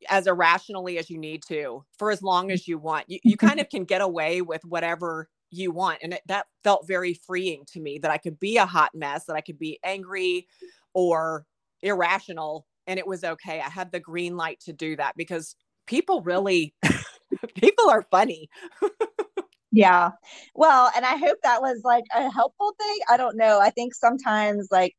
as 0.09 0.27
irrationally 0.27 0.99
as 0.99 1.09
you 1.09 1.19
need 1.19 1.43
to 1.45 1.85
for 1.99 2.11
as 2.11 2.23
long 2.23 2.51
as 2.51 2.67
you 2.67 2.79
want. 2.79 3.09
You, 3.09 3.19
you 3.23 3.37
kind 3.37 3.61
of 3.61 3.69
can 3.69 3.85
get 3.85 4.01
away 4.01 4.43
with 4.43 4.65
whatever 4.65 5.29
you 5.51 5.71
want. 5.71 5.99
And 6.03 6.15
it, 6.15 6.23
that 6.27 6.47
felt 6.65 6.87
very 6.87 7.15
freeing 7.15 7.65
to 7.73 7.81
me 7.81 7.99
that 7.99 8.11
I 8.11 8.19
could 8.19 8.41
be 8.41 8.57
a 8.57 8.67
hot 8.67 8.91
mess, 8.95 9.27
that 9.27 9.37
I 9.37 9.41
could 9.43 9.59
be 9.59 9.79
angry 9.85 10.49
or 10.95 11.47
irrational. 11.83 12.67
And 12.93 12.99
it 12.99 13.07
was 13.07 13.25
okay. 13.25 13.59
I 13.59 13.71
had 13.71 13.91
the 13.91 14.01
green 14.01 14.37
light 14.37 14.61
to 14.67 14.73
do 14.75 14.97
that 14.97 15.15
because 15.17 15.57
people 15.87 16.21
really, 16.21 16.75
people 17.55 17.89
are 17.89 18.03
funny. 18.11 18.51
yeah. 19.73 20.11
Well, 20.55 20.91
and 20.95 21.07
I 21.07 21.17
hope 21.17 21.39
that 21.43 21.63
was 21.63 21.81
like 21.85 22.05
a 22.15 22.31
helpful 22.31 22.75
thing. 22.79 22.99
I 23.09 23.17
don't 23.17 23.39
know. 23.39 23.61
I 23.61 23.71
think 23.71 23.95
sometimes, 23.95 24.69
like, 24.71 24.95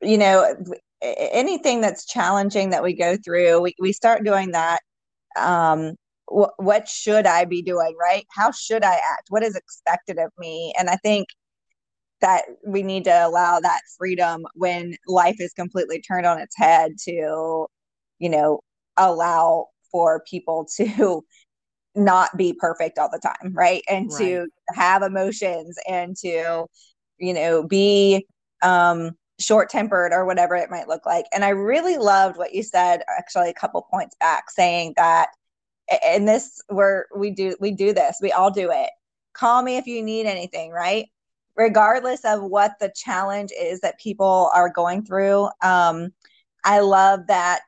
you 0.00 0.16
know, 0.16 0.56
anything 1.02 1.82
that's 1.82 2.06
challenging 2.06 2.70
that 2.70 2.82
we 2.82 2.94
go 2.94 3.18
through, 3.18 3.60
we, 3.60 3.74
we 3.78 3.92
start 3.92 4.24
doing 4.24 4.52
that 4.52 4.80
um 5.38 5.94
what 6.30 6.88
should 6.88 7.26
I 7.26 7.44
be 7.44 7.62
doing, 7.62 7.94
right? 8.00 8.26
How 8.30 8.50
should 8.52 8.84
I 8.84 8.94
act? 8.94 9.26
What 9.30 9.42
is 9.42 9.54
expected 9.56 10.18
of 10.18 10.30
me? 10.38 10.72
And 10.78 10.90
I 10.90 10.96
think 10.96 11.28
that 12.20 12.42
we 12.66 12.82
need 12.82 13.04
to 13.04 13.26
allow 13.26 13.60
that 13.60 13.80
freedom 13.96 14.44
when 14.54 14.96
life 15.06 15.36
is 15.38 15.52
completely 15.52 16.00
turned 16.00 16.26
on 16.26 16.38
its 16.40 16.56
head 16.56 16.92
to, 17.04 17.66
you 18.18 18.28
know, 18.28 18.60
allow 18.96 19.66
for 19.90 20.22
people 20.28 20.66
to 20.76 21.24
not 21.94 22.36
be 22.36 22.52
perfect 22.52 22.98
all 22.98 23.10
the 23.10 23.18
time, 23.18 23.52
right? 23.54 23.82
And 23.88 24.10
right. 24.10 24.18
to 24.18 24.46
have 24.70 25.02
emotions 25.02 25.78
and 25.88 26.16
to, 26.18 26.66
you 27.18 27.34
know, 27.34 27.62
be 27.62 28.26
um 28.62 29.12
short 29.40 29.70
tempered 29.70 30.12
or 30.12 30.24
whatever 30.26 30.56
it 30.56 30.70
might 30.70 30.88
look 30.88 31.06
like. 31.06 31.24
And 31.32 31.44
I 31.44 31.50
really 31.50 31.96
loved 31.96 32.36
what 32.36 32.54
you 32.54 32.62
said 32.62 33.02
actually 33.18 33.50
a 33.50 33.54
couple 33.54 33.86
points 33.90 34.16
back 34.18 34.50
saying 34.50 34.94
that 34.96 35.28
and 36.04 36.26
this 36.28 36.60
where 36.68 37.06
we 37.16 37.30
do 37.30 37.56
we 37.60 37.70
do 37.70 37.92
this 37.92 38.18
we 38.20 38.32
all 38.32 38.50
do 38.50 38.70
it 38.70 38.90
call 39.32 39.62
me 39.62 39.76
if 39.76 39.86
you 39.86 40.02
need 40.02 40.26
anything 40.26 40.70
right 40.70 41.06
regardless 41.58 42.24
of 42.24 42.42
what 42.44 42.72
the 42.80 42.90
challenge 42.96 43.50
is 43.60 43.80
that 43.80 44.00
people 44.00 44.50
are 44.54 44.70
going 44.70 45.04
through 45.04 45.48
um 45.62 46.10
i 46.64 46.80
love 46.80 47.26
that 47.26 47.62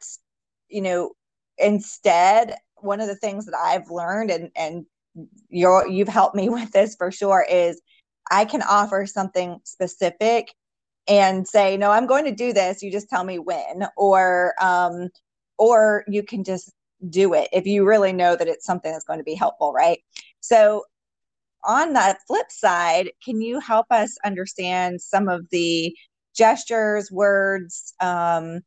you 0.69 0.81
know 0.81 1.11
instead 1.59 2.57
one 2.77 3.01
of 3.01 3.09
the 3.09 3.17
things 3.17 3.45
that 3.45 3.57
i've 3.57 3.91
learned 3.91 4.31
and 4.31 4.51
and 4.57 4.87
you're 5.51 5.87
you've 5.87 6.09
helped 6.09 6.37
me 6.37 6.49
with 6.49 6.71
this 6.73 6.95
for 6.97 7.11
sure 7.11 7.45
is 7.51 7.83
i 8.31 8.45
can 8.45 8.63
offer 8.63 9.05
something 9.05 9.59
specific 9.65 10.55
and 11.09 11.47
say 11.47 11.77
no 11.77 11.91
i'm 11.91 12.07
going 12.07 12.25
to 12.25 12.35
do 12.35 12.53
this 12.53 12.83
you 12.83 12.91
just 12.91 13.11
tell 13.11 13.25
me 13.25 13.39
when 13.39 13.87
or 13.97 14.55
um 14.63 15.09
or 15.59 16.05
you 16.09 16.23
can 16.23 16.43
just 16.43 16.73
do 17.09 17.35
it 17.35 17.49
if 17.53 17.67
you 17.67 17.87
really 17.87 18.13
know 18.13 18.37
that 18.37 18.49
it's 18.49 18.67
something 18.67 18.93
that's 18.93 19.05
going 19.05 19.19
to 19.19 19.25
be 19.25 19.35
helpful, 19.35 19.73
right? 19.73 20.01
So, 20.41 20.85
on 21.65 21.93
that 21.95 22.19
flip 22.27 22.47
side, 22.51 23.11
can 23.25 23.41
you 23.41 23.61
help 23.61 23.87
us 23.91 24.17
understand 24.25 25.01
some 25.01 25.29
of 25.29 25.47
the 25.51 25.95
gestures, 26.37 27.11
words, 27.11 27.95
um, 28.01 28.61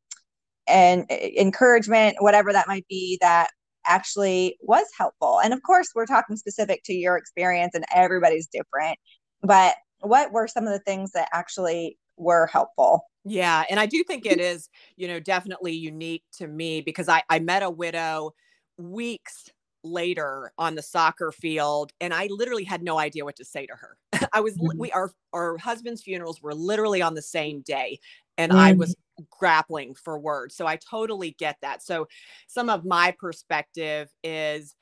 and 0.68 1.10
encouragement, 1.12 2.18
whatever 2.20 2.54
that 2.54 2.68
might 2.68 2.86
be, 2.90 3.18
that 3.22 3.50
actually 3.86 4.58
was 4.62 4.86
helpful? 4.98 5.40
And 5.44 5.54
of 5.54 5.62
course, 5.64 5.90
we're 5.96 6.06
talking 6.06 6.36
specific 6.36 6.84
to 6.86 6.94
your 6.94 7.18
experience, 7.18 7.74
and 7.76 7.86
everybody's 7.94 8.48
different. 8.48 8.98
But 9.42 9.76
what 10.02 10.32
were 10.32 10.48
some 10.48 10.66
of 10.66 10.74
the 10.74 10.80
things 10.80 11.12
that 11.12 11.30
actually 11.34 11.98
were 12.18 12.48
helpful? 12.48 13.02
Yeah. 13.26 13.64
And 13.70 13.80
I 13.80 13.86
do 13.86 14.04
think 14.04 14.26
it 14.26 14.40
is, 14.40 14.70
you 14.98 15.08
know, 15.08 15.20
definitely 15.20 15.74
unique 15.74 16.24
to 16.34 16.48
me 16.48 16.82
because 16.82 17.08
I, 17.08 17.24
I 17.30 17.40
met 17.40 17.64
a 17.64 17.70
widow 17.70 18.32
weeks 18.78 19.50
later 19.84 20.52
on 20.58 20.76
the 20.76 20.82
soccer 20.82 21.32
field 21.32 21.92
and 22.00 22.14
I 22.14 22.28
literally 22.30 22.64
had 22.64 22.84
no 22.84 22.98
idea 22.98 23.26
what 23.26 23.36
to 23.38 23.46
say 23.46 23.66
to 23.66 23.74
her. 23.74 23.98
I 24.34 24.42
was 24.42 24.56
mm-hmm. 24.58 24.78
we 24.78 24.92
our 24.92 25.12
our 25.34 25.58
husband's 25.58 26.02
funerals 26.02 26.42
were 26.42 26.54
literally 26.54 27.02
on 27.02 27.16
the 27.16 27.22
same 27.22 27.62
day 27.62 28.00
and 28.38 28.52
mm-hmm. 28.52 28.62
I 28.62 28.74
was 28.74 28.96
grappling 29.30 29.96
for 29.96 30.18
words. 30.18 30.56
So 30.56 30.66
I 30.66 30.78
totally 30.78 31.36
get 31.38 31.58
that. 31.62 31.84
So 31.84 32.08
some 32.48 32.70
of 32.70 32.86
my 32.86 33.14
perspective 33.20 34.10
is 34.24 34.76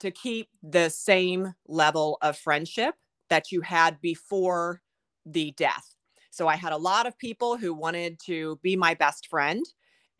to 0.00 0.10
keep 0.10 0.48
the 0.62 0.88
same 0.88 1.52
level 1.66 2.16
of 2.22 2.38
friendship 2.38 2.94
that 3.28 3.52
you 3.52 3.60
had 3.60 4.00
before 4.00 4.80
the 5.26 5.52
death 5.56 5.94
so 6.30 6.48
I 6.48 6.56
had 6.56 6.72
a 6.72 6.78
lot 6.78 7.06
of 7.06 7.18
people 7.18 7.56
who 7.56 7.74
wanted 7.74 8.18
to 8.26 8.58
be 8.62 8.76
my 8.76 8.94
best 8.94 9.26
friend 9.28 9.64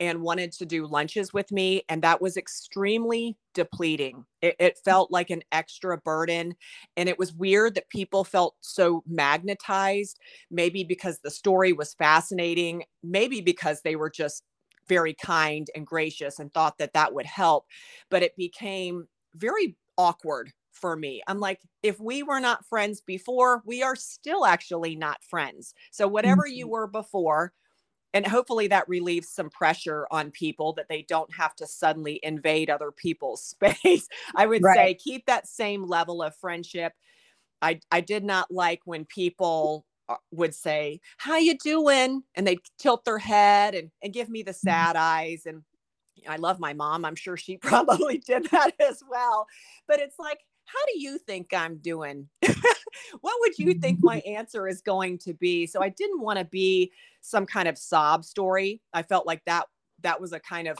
and 0.01 0.19
wanted 0.19 0.51
to 0.51 0.65
do 0.65 0.87
lunches 0.87 1.31
with 1.31 1.51
me. 1.51 1.83
And 1.87 2.01
that 2.01 2.21
was 2.21 2.35
extremely 2.35 3.37
depleting. 3.53 4.25
It, 4.41 4.55
it, 4.59 4.79
felt 4.83 5.11
like 5.11 5.29
an 5.29 5.43
extra 5.51 5.95
burden. 5.99 6.55
And 6.97 7.07
it 7.07 7.19
was 7.19 7.33
weird 7.33 7.75
that 7.75 7.87
people 7.89 8.23
felt 8.23 8.55
so 8.61 9.03
magnetized, 9.07 10.19
maybe 10.49 10.83
because 10.83 11.19
the 11.19 11.29
story 11.29 11.71
was 11.71 11.93
fascinating, 11.93 12.83
maybe 13.03 13.41
because 13.41 13.81
they 13.83 13.95
were 13.95 14.09
just 14.09 14.43
very 14.89 15.13
kind 15.13 15.67
and 15.75 15.85
gracious 15.85 16.39
and 16.39 16.51
thought 16.51 16.79
that 16.79 16.93
that 16.93 17.13
would 17.13 17.27
help. 17.27 17.67
But 18.09 18.23
it 18.23 18.35
became 18.35 19.07
very 19.35 19.77
awkward 19.99 20.51
for 20.71 20.95
me. 20.95 21.21
I'm 21.27 21.39
like, 21.39 21.59
if 21.83 21.99
we 21.99 22.23
were 22.23 22.39
not 22.39 22.65
friends 22.65 23.01
before, 23.01 23.61
we 23.67 23.83
are 23.83 23.95
still 23.95 24.45
actually 24.45 24.95
not 24.95 25.23
friends. 25.23 25.75
So, 25.91 26.07
whatever 26.07 26.43
mm-hmm. 26.43 26.55
you 26.55 26.67
were 26.69 26.87
before, 26.87 27.53
and 28.13 28.27
hopefully 28.27 28.67
that 28.67 28.89
relieves 28.89 29.29
some 29.29 29.49
pressure 29.49 30.05
on 30.11 30.31
people 30.31 30.73
that 30.73 30.89
they 30.89 31.03
don't 31.03 31.33
have 31.33 31.55
to 31.55 31.67
suddenly 31.67 32.19
invade 32.23 32.69
other 32.69 32.91
people's 32.91 33.43
space. 33.45 34.07
I 34.35 34.45
would 34.45 34.63
right. 34.63 34.75
say 34.75 34.93
keep 34.95 35.25
that 35.25 35.47
same 35.47 35.85
level 35.85 36.21
of 36.21 36.35
friendship. 36.35 36.93
I, 37.61 37.79
I 37.91 38.01
did 38.01 38.23
not 38.23 38.51
like 38.51 38.81
when 38.85 39.05
people 39.05 39.85
uh, 40.09 40.15
would 40.31 40.55
say, 40.55 40.99
How 41.17 41.37
you 41.37 41.57
doing? 41.57 42.23
And 42.35 42.45
they'd 42.45 42.59
tilt 42.79 43.05
their 43.05 43.19
head 43.19 43.75
and, 43.75 43.91
and 44.03 44.13
give 44.13 44.29
me 44.29 44.43
the 44.43 44.51
mm-hmm. 44.51 44.67
sad 44.67 44.95
eyes. 44.95 45.43
And 45.45 45.61
I 46.27 46.37
love 46.37 46.59
my 46.59 46.73
mom. 46.73 47.05
I'm 47.05 47.15
sure 47.15 47.37
she 47.37 47.57
probably 47.61 48.17
did 48.17 48.49
that 48.51 48.73
as 48.79 49.03
well. 49.09 49.47
But 49.87 49.99
it's 49.99 50.17
like, 50.19 50.39
how 50.73 50.85
do 50.93 50.99
you 50.99 51.17
think 51.17 51.53
I'm 51.53 51.77
doing? 51.77 52.27
what 53.21 53.35
would 53.39 53.57
you 53.57 53.73
think 53.75 53.99
my 54.01 54.19
answer 54.25 54.67
is 54.67 54.81
going 54.81 55.17
to 55.19 55.33
be? 55.33 55.65
So 55.67 55.81
I 55.81 55.89
didn't 55.89 56.21
want 56.21 56.39
to 56.39 56.45
be 56.45 56.91
some 57.21 57.45
kind 57.45 57.67
of 57.67 57.77
sob 57.77 58.23
story. 58.25 58.81
I 58.93 59.03
felt 59.03 59.27
like 59.27 59.43
that 59.45 59.65
that 60.01 60.19
was 60.19 60.33
a 60.33 60.39
kind 60.39 60.67
of 60.67 60.77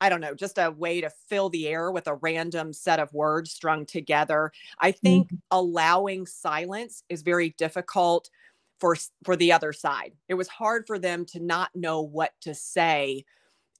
I 0.00 0.08
don't 0.08 0.20
know, 0.20 0.34
just 0.34 0.58
a 0.58 0.72
way 0.72 1.00
to 1.00 1.10
fill 1.28 1.48
the 1.48 1.68
air 1.68 1.92
with 1.92 2.08
a 2.08 2.16
random 2.16 2.72
set 2.72 2.98
of 2.98 3.14
words 3.14 3.52
strung 3.52 3.86
together. 3.86 4.50
I 4.80 4.90
think 4.90 5.28
mm-hmm. 5.28 5.36
allowing 5.52 6.26
silence 6.26 7.04
is 7.08 7.22
very 7.22 7.54
difficult 7.56 8.28
for 8.80 8.96
for 9.24 9.36
the 9.36 9.52
other 9.52 9.72
side. 9.72 10.14
It 10.28 10.34
was 10.34 10.48
hard 10.48 10.88
for 10.88 10.98
them 10.98 11.24
to 11.26 11.40
not 11.40 11.70
know 11.76 12.02
what 12.02 12.32
to 12.40 12.52
say 12.52 13.24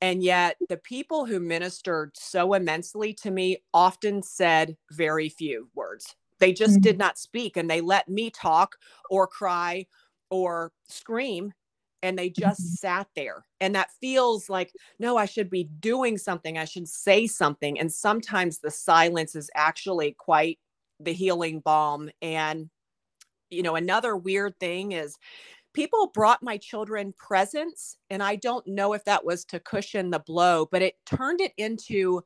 and 0.02 0.20
yet, 0.20 0.56
the 0.68 0.78
people 0.78 1.26
who 1.26 1.38
ministered 1.38 2.10
so 2.16 2.54
immensely 2.54 3.14
to 3.22 3.30
me 3.30 3.58
often 3.72 4.20
said 4.20 4.76
very 4.90 5.28
few 5.28 5.70
words. 5.76 6.16
They 6.40 6.52
just 6.52 6.74
mm-hmm. 6.74 6.80
did 6.80 6.98
not 6.98 7.18
speak 7.18 7.56
and 7.56 7.70
they 7.70 7.80
let 7.80 8.08
me 8.08 8.28
talk 8.28 8.74
or 9.10 9.28
cry 9.28 9.86
or 10.28 10.72
scream 10.88 11.52
and 12.02 12.18
they 12.18 12.30
just 12.30 12.60
mm-hmm. 12.60 12.74
sat 12.74 13.06
there. 13.14 13.46
And 13.60 13.76
that 13.76 13.92
feels 14.00 14.50
like, 14.50 14.72
no, 14.98 15.16
I 15.16 15.26
should 15.26 15.48
be 15.48 15.70
doing 15.78 16.18
something. 16.18 16.58
I 16.58 16.64
should 16.64 16.88
say 16.88 17.28
something. 17.28 17.78
And 17.78 17.92
sometimes 17.92 18.58
the 18.58 18.72
silence 18.72 19.36
is 19.36 19.50
actually 19.54 20.16
quite 20.18 20.58
the 20.98 21.12
healing 21.12 21.60
balm 21.60 22.10
and 22.20 22.70
you 23.50 23.62
know 23.62 23.74
another 23.74 24.16
weird 24.16 24.58
thing 24.58 24.92
is 24.92 25.16
people 25.72 26.10
brought 26.12 26.42
my 26.42 26.56
children 26.56 27.14
presents 27.18 27.96
and 28.10 28.22
i 28.22 28.36
don't 28.36 28.66
know 28.66 28.92
if 28.92 29.04
that 29.04 29.24
was 29.24 29.44
to 29.44 29.60
cushion 29.60 30.10
the 30.10 30.18
blow 30.18 30.66
but 30.70 30.82
it 30.82 30.94
turned 31.06 31.40
it 31.40 31.52
into 31.56 32.22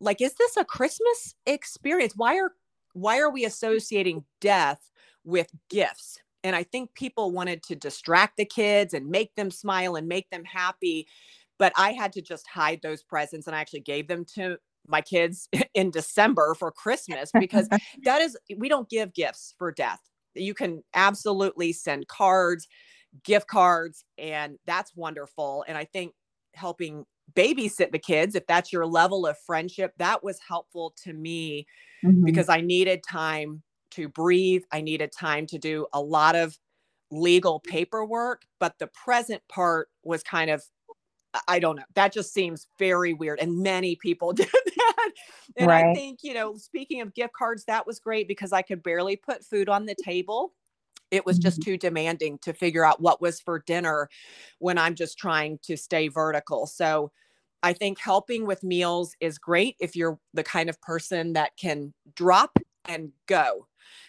like 0.00 0.20
is 0.20 0.34
this 0.34 0.56
a 0.56 0.64
christmas 0.64 1.34
experience? 1.46 2.14
Why 2.16 2.36
are 2.38 2.52
why 2.92 3.18
are 3.18 3.30
we 3.30 3.44
associating 3.44 4.24
death 4.40 4.90
with 5.24 5.50
gifts? 5.70 6.18
And 6.44 6.54
i 6.54 6.62
think 6.62 6.94
people 6.94 7.32
wanted 7.32 7.62
to 7.64 7.74
distract 7.74 8.36
the 8.36 8.44
kids 8.44 8.94
and 8.94 9.08
make 9.08 9.34
them 9.34 9.50
smile 9.50 9.96
and 9.96 10.06
make 10.06 10.30
them 10.30 10.44
happy 10.44 11.08
but 11.58 11.72
i 11.76 11.92
had 11.92 12.12
to 12.12 12.22
just 12.22 12.46
hide 12.46 12.80
those 12.82 13.02
presents 13.02 13.46
and 13.46 13.56
i 13.56 13.60
actually 13.60 13.80
gave 13.80 14.06
them 14.06 14.24
to 14.24 14.56
my 14.86 15.00
kids 15.00 15.48
in 15.74 15.90
december 15.90 16.54
for 16.54 16.70
christmas 16.70 17.30
because 17.40 17.68
that 18.04 18.20
is 18.20 18.38
we 18.58 18.68
don't 18.68 18.88
give 18.88 19.12
gifts 19.12 19.54
for 19.58 19.72
death 19.72 20.00
you 20.36 20.54
can 20.54 20.82
absolutely 20.94 21.72
send 21.72 22.08
cards, 22.08 22.66
gift 23.24 23.48
cards, 23.48 24.04
and 24.18 24.58
that's 24.66 24.94
wonderful. 24.94 25.64
And 25.68 25.76
I 25.76 25.84
think 25.84 26.12
helping 26.54 27.04
babysit 27.34 27.92
the 27.92 27.98
kids, 27.98 28.34
if 28.34 28.46
that's 28.46 28.72
your 28.72 28.86
level 28.86 29.26
of 29.26 29.36
friendship, 29.46 29.92
that 29.98 30.22
was 30.22 30.38
helpful 30.46 30.94
to 31.04 31.12
me 31.12 31.66
mm-hmm. 32.04 32.24
because 32.24 32.48
I 32.48 32.60
needed 32.60 33.02
time 33.08 33.62
to 33.92 34.08
breathe. 34.08 34.62
I 34.72 34.80
needed 34.80 35.12
time 35.12 35.46
to 35.46 35.58
do 35.58 35.86
a 35.92 36.00
lot 36.00 36.36
of 36.36 36.56
legal 37.10 37.60
paperwork, 37.60 38.42
but 38.58 38.74
the 38.78 38.88
present 38.88 39.42
part 39.48 39.88
was 40.02 40.22
kind 40.22 40.50
of 40.50 40.62
I 41.48 41.58
don't 41.58 41.76
know. 41.76 41.84
That 41.94 42.12
just 42.12 42.32
seems 42.32 42.66
very 42.78 43.12
weird. 43.12 43.40
And 43.40 43.62
many 43.62 43.96
people 43.96 44.32
did 44.34 44.48
that. 44.48 45.10
And 45.56 45.66
right. 45.68 45.86
I 45.86 45.94
think, 45.94 46.20
you 46.22 46.34
know, 46.34 46.56
speaking 46.56 47.00
of 47.00 47.14
gift 47.14 47.32
cards, 47.32 47.64
that 47.64 47.86
was 47.86 47.98
great 47.98 48.28
because 48.28 48.52
I 48.52 48.62
could 48.62 48.82
barely 48.82 49.16
put 49.16 49.44
food 49.44 49.68
on 49.68 49.86
the 49.86 49.94
table. 50.02 50.52
It 51.10 51.24
was 51.24 51.38
just 51.38 51.60
mm-hmm. 51.60 51.72
too 51.72 51.76
demanding 51.78 52.38
to 52.38 52.52
figure 52.52 52.84
out 52.84 53.00
what 53.00 53.22
was 53.22 53.40
for 53.40 53.60
dinner 53.60 54.08
when 54.58 54.76
I'm 54.76 54.94
just 54.94 55.18
trying 55.18 55.58
to 55.62 55.76
stay 55.76 56.08
vertical. 56.08 56.66
So 56.66 57.12
I 57.62 57.72
think 57.72 57.98
helping 57.98 58.46
with 58.46 58.62
meals 58.62 59.14
is 59.20 59.38
great 59.38 59.76
if 59.80 59.96
you're 59.96 60.18
the 60.34 60.42
kind 60.42 60.68
of 60.68 60.80
person 60.80 61.32
that 61.34 61.52
can 61.56 61.94
drop 62.14 62.58
and 62.86 63.12
go. 63.26 63.66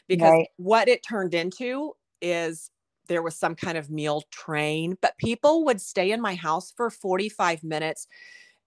Because 0.07 0.31
right. 0.31 0.48
what 0.57 0.88
it 0.88 1.03
turned 1.03 1.34
into 1.34 1.93
is 2.22 2.72
there 3.07 3.23
was 3.23 3.35
some 3.35 3.55
kind 3.55 3.77
of 3.77 3.89
meal 3.89 4.23
train, 4.31 4.97
but 5.01 5.17
people 5.17 5.65
would 5.65 5.81
stay 5.81 6.11
in 6.11 6.21
my 6.21 6.35
house 6.35 6.71
for 6.75 6.89
45 6.89 7.63
minutes. 7.63 8.07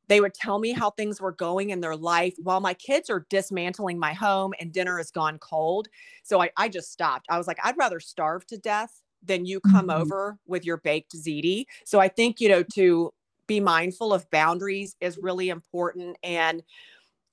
They 0.08 0.20
would 0.20 0.34
tell 0.34 0.58
me 0.58 0.72
how 0.72 0.90
things 0.90 1.20
were 1.20 1.32
going 1.32 1.70
in 1.70 1.80
their 1.80 1.96
life 1.96 2.34
while 2.38 2.60
my 2.60 2.74
kids 2.74 3.08
are 3.10 3.26
dismantling 3.30 3.98
my 3.98 4.12
home 4.12 4.52
and 4.58 4.72
dinner 4.72 4.98
has 4.98 5.10
gone 5.10 5.38
cold. 5.38 5.88
So 6.24 6.42
I, 6.42 6.50
I 6.56 6.68
just 6.68 6.92
stopped. 6.92 7.26
I 7.30 7.38
was 7.38 7.46
like, 7.46 7.58
I'd 7.62 7.78
rather 7.78 8.00
starve 8.00 8.44
to 8.46 8.58
death 8.58 9.02
than 9.22 9.44
you 9.44 9.60
come 9.60 9.88
mm-hmm. 9.88 10.02
over 10.02 10.38
with 10.46 10.64
your 10.64 10.78
baked 10.78 11.14
ziti. 11.14 11.66
So 11.84 12.00
I 12.00 12.08
think, 12.08 12.40
you 12.40 12.48
know, 12.48 12.64
to 12.74 13.12
be 13.46 13.60
mindful 13.60 14.12
of 14.12 14.30
boundaries 14.30 14.96
is 15.00 15.18
really 15.18 15.48
important. 15.48 16.16
And, 16.22 16.62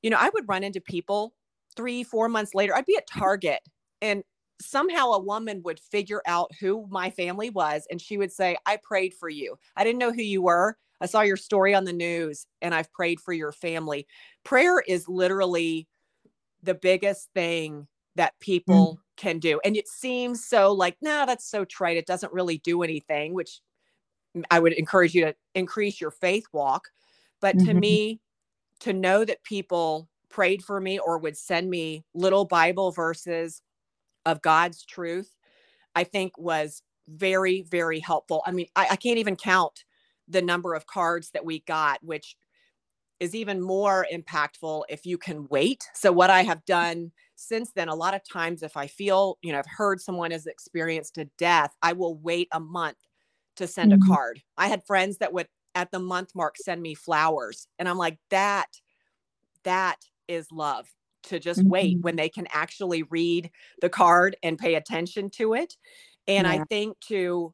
you 0.02 0.10
know, 0.10 0.18
I 0.20 0.30
would 0.34 0.48
run 0.48 0.64
into 0.64 0.82
people 0.82 1.34
three, 1.76 2.04
four 2.04 2.28
months 2.28 2.54
later. 2.54 2.76
I'd 2.76 2.86
be 2.86 2.98
at 2.98 3.08
Target 3.08 3.62
and 4.02 4.24
somehow 4.62 5.12
a 5.12 5.22
woman 5.22 5.62
would 5.64 5.80
figure 5.80 6.22
out 6.26 6.52
who 6.60 6.88
my 6.90 7.10
family 7.10 7.50
was 7.50 7.86
and 7.90 8.02
she 8.02 8.18
would 8.18 8.32
say, 8.32 8.58
I 8.66 8.78
prayed 8.82 9.14
for 9.14 9.30
you. 9.30 9.58
I 9.76 9.84
didn't 9.84 10.00
know 10.00 10.12
who 10.12 10.24
you 10.24 10.42
were. 10.42 10.78
I 11.00 11.06
saw 11.06 11.22
your 11.22 11.38
story 11.38 11.76
on 11.76 11.84
the 11.86 11.94
news 11.94 12.48
and 12.62 12.74
I've 12.74 12.92
prayed 12.92 13.20
for 13.20 13.34
your 13.34 13.52
family. 13.52 14.08
Prayer 14.44 14.80
is 14.80 15.08
literally 15.08 15.88
the 16.64 16.74
biggest 16.74 17.30
thing 17.34 17.88
that 18.16 18.34
mm. 18.34 18.40
people 18.40 19.00
mm. 19.00 19.18
can 19.18 19.40
do. 19.40 19.60
And 19.64 19.76
it 19.78 19.88
seems 19.88 20.46
so 20.46 20.72
like, 20.72 20.98
no, 21.02 21.26
that's 21.26 21.50
so 21.50 21.66
trite. 21.66 21.98
It 21.98 22.08
doesn't 22.08 22.34
really 22.34 22.58
do 22.60 22.82
anything, 22.84 23.34
which 23.34 23.62
I 24.50 24.60
would 24.60 24.74
encourage 24.74 25.14
you 25.14 25.26
to 25.26 25.36
increase 25.56 26.02
your 26.02 26.12
faith 26.12 26.46
walk. 26.52 26.90
But 27.42 27.56
mm-hmm. 27.56 27.68
to 27.68 27.74
me, 27.76 28.22
to 28.82 28.94
know 28.94 29.24
that 29.26 29.44
people 29.44 30.10
prayed 30.30 30.64
for 30.64 30.80
me 30.80 31.00
or 31.00 31.18
would 31.18 31.38
send 31.38 31.70
me 31.70 32.04
little 32.14 32.46
Bible 32.46 32.92
verses 32.92 33.62
of 34.28 34.42
God's 34.42 34.86
truth, 34.86 35.34
I 35.96 36.04
think 36.04 36.38
was 36.38 36.84
very, 37.08 37.62
very 37.62 38.00
helpful. 38.00 38.44
I 38.46 38.52
mean, 38.52 38.68
I, 38.76 38.88
I 38.92 38.96
can't 38.98 39.18
even 39.18 39.38
count 39.38 39.86
the 40.28 40.42
number 40.42 40.74
of 40.74 40.86
cards 40.86 41.32
that 41.32 41.46
we 41.46 41.62
got, 41.62 42.04
which 42.04 42.36
is 43.22 43.34
even 43.34 43.62
more 43.62 44.06
impactful 44.14 44.84
if 44.90 45.06
you 45.06 45.18
can 45.18 45.48
wait. 45.50 45.86
So, 45.96 46.12
what 46.12 46.30
I 46.30 46.44
have 46.44 46.66
done 46.66 47.12
since 47.36 47.72
then, 47.72 47.88
a 47.88 47.96
lot 47.96 48.14
of 48.14 48.22
times, 48.30 48.64
if 48.64 48.76
I 48.76 48.88
feel, 48.88 49.38
you 49.42 49.54
know, 49.54 49.60
I've 49.60 49.66
heard 49.66 50.02
someone 50.02 50.32
has 50.32 50.46
experienced 50.46 51.18
a 51.18 51.26
death, 51.38 51.74
I 51.82 51.94
will 51.94 52.18
wait 52.18 52.50
a 52.52 52.60
month 52.60 52.98
to 53.56 53.66
send 53.66 53.94
mm-hmm. 53.94 54.12
a 54.12 54.14
card. 54.14 54.42
I 54.58 54.68
had 54.68 54.86
friends 54.86 55.20
that 55.20 55.32
would, 55.32 55.48
at 55.74 55.90
the 55.92 56.00
month 56.00 56.36
mark, 56.36 56.58
send 56.58 56.82
me 56.82 56.96
flowers. 56.96 57.68
And 57.80 57.88
I'm 57.88 57.98
like, 57.98 58.20
that, 58.30 58.68
that 59.64 59.98
is 60.28 60.52
love 60.52 60.90
to 61.24 61.40
just 61.40 61.60
mm-hmm. 61.62 61.70
wait 61.70 61.98
when 62.02 62.16
they 62.16 62.30
can 62.30 62.48
actually 62.52 63.04
read 63.04 63.50
the 63.82 63.90
card 63.90 64.36
and 64.44 64.58
pay 64.58 64.76
attention 64.76 65.30
to 65.32 65.54
it. 65.54 65.76
And 66.28 66.48
yeah. 66.48 66.54
I 66.54 66.64
think 66.66 67.00
to 67.08 67.54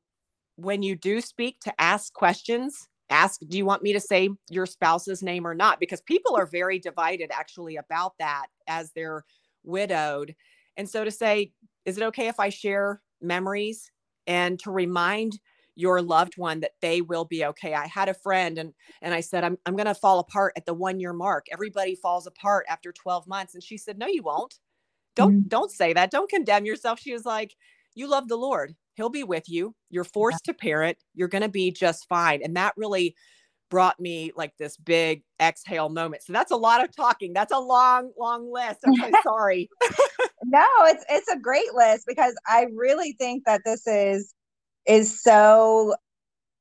when 0.55 0.83
you 0.83 0.95
do 0.95 1.21
speak 1.21 1.59
to 1.61 1.73
ask 1.81 2.13
questions, 2.13 2.87
ask, 3.09 3.41
do 3.47 3.57
you 3.57 3.65
want 3.65 3.83
me 3.83 3.93
to 3.93 3.99
say 3.99 4.29
your 4.49 4.65
spouse's 4.65 5.21
name 5.21 5.45
or 5.45 5.53
not? 5.53 5.79
Because 5.79 6.01
people 6.01 6.35
are 6.35 6.45
very 6.45 6.79
divided 6.79 7.31
actually 7.31 7.77
about 7.77 8.13
that 8.19 8.47
as 8.67 8.91
they're 8.91 9.23
widowed. 9.63 10.35
And 10.77 10.89
so 10.89 11.03
to 11.03 11.11
say, 11.11 11.51
is 11.85 11.97
it 11.97 12.03
okay 12.03 12.27
if 12.27 12.39
I 12.39 12.49
share 12.49 13.01
memories 13.21 13.91
and 14.27 14.59
to 14.59 14.71
remind 14.71 15.39
your 15.75 16.01
loved 16.01 16.37
one 16.37 16.59
that 16.59 16.73
they 16.81 17.01
will 17.01 17.25
be 17.25 17.45
okay. 17.45 17.73
I 17.73 17.87
had 17.87 18.09
a 18.09 18.13
friend 18.13 18.57
and 18.57 18.73
and 19.01 19.13
I 19.13 19.21
said 19.21 19.43
I'm 19.43 19.57
I'm 19.65 19.75
going 19.75 19.87
to 19.87 19.95
fall 19.95 20.19
apart 20.19 20.53
at 20.55 20.65
the 20.65 20.73
1 20.73 20.99
year 20.99 21.13
mark. 21.13 21.47
Everybody 21.51 21.95
falls 21.95 22.27
apart 22.27 22.65
after 22.69 22.91
12 22.91 23.27
months 23.27 23.53
and 23.53 23.63
she 23.63 23.77
said 23.77 23.97
no 23.97 24.07
you 24.07 24.23
won't. 24.23 24.59
Don't 25.15 25.33
mm-hmm. 25.33 25.47
don't 25.47 25.71
say 25.71 25.93
that. 25.93 26.11
Don't 26.11 26.29
condemn 26.29 26.65
yourself. 26.65 26.99
She 26.99 27.13
was 27.13 27.25
like 27.25 27.55
you 27.95 28.07
love 28.07 28.27
the 28.27 28.37
Lord. 28.37 28.75
He'll 28.95 29.09
be 29.09 29.23
with 29.23 29.49
you. 29.49 29.75
You're 29.89 30.03
forced 30.03 30.41
yeah. 30.45 30.53
to 30.53 30.57
parent. 30.57 30.97
You're 31.15 31.27
going 31.27 31.41
to 31.41 31.49
be 31.49 31.71
just 31.71 32.07
fine. 32.07 32.41
And 32.43 32.55
that 32.55 32.73
really 32.77 33.15
brought 33.69 33.99
me 33.99 34.31
like 34.35 34.55
this 34.57 34.77
big 34.77 35.23
exhale 35.41 35.89
moment. 35.89 36.21
So 36.21 36.31
that's 36.31 36.51
a 36.51 36.55
lot 36.55 36.83
of 36.83 36.95
talking. 36.95 37.33
That's 37.33 37.51
a 37.51 37.59
long, 37.59 38.11
long 38.19 38.51
list. 38.51 38.79
I'm 38.85 38.95
so 38.95 39.11
sorry. 39.23 39.67
no, 40.43 40.67
it's 40.81 41.03
it's 41.09 41.27
a 41.27 41.39
great 41.39 41.73
list 41.73 42.05
because 42.07 42.35
I 42.47 42.67
really 42.75 43.13
think 43.13 43.43
that 43.45 43.61
this 43.65 43.87
is 43.87 44.33
is 44.85 45.21
so 45.21 45.95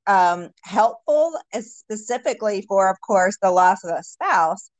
um, 0.06 0.50
helpful, 0.62 1.38
specifically 1.60 2.64
for, 2.68 2.90
of 2.90 3.00
course, 3.00 3.36
the 3.40 3.50
loss 3.50 3.84
of 3.84 3.90
a 3.90 4.02
spouse. 4.02 4.70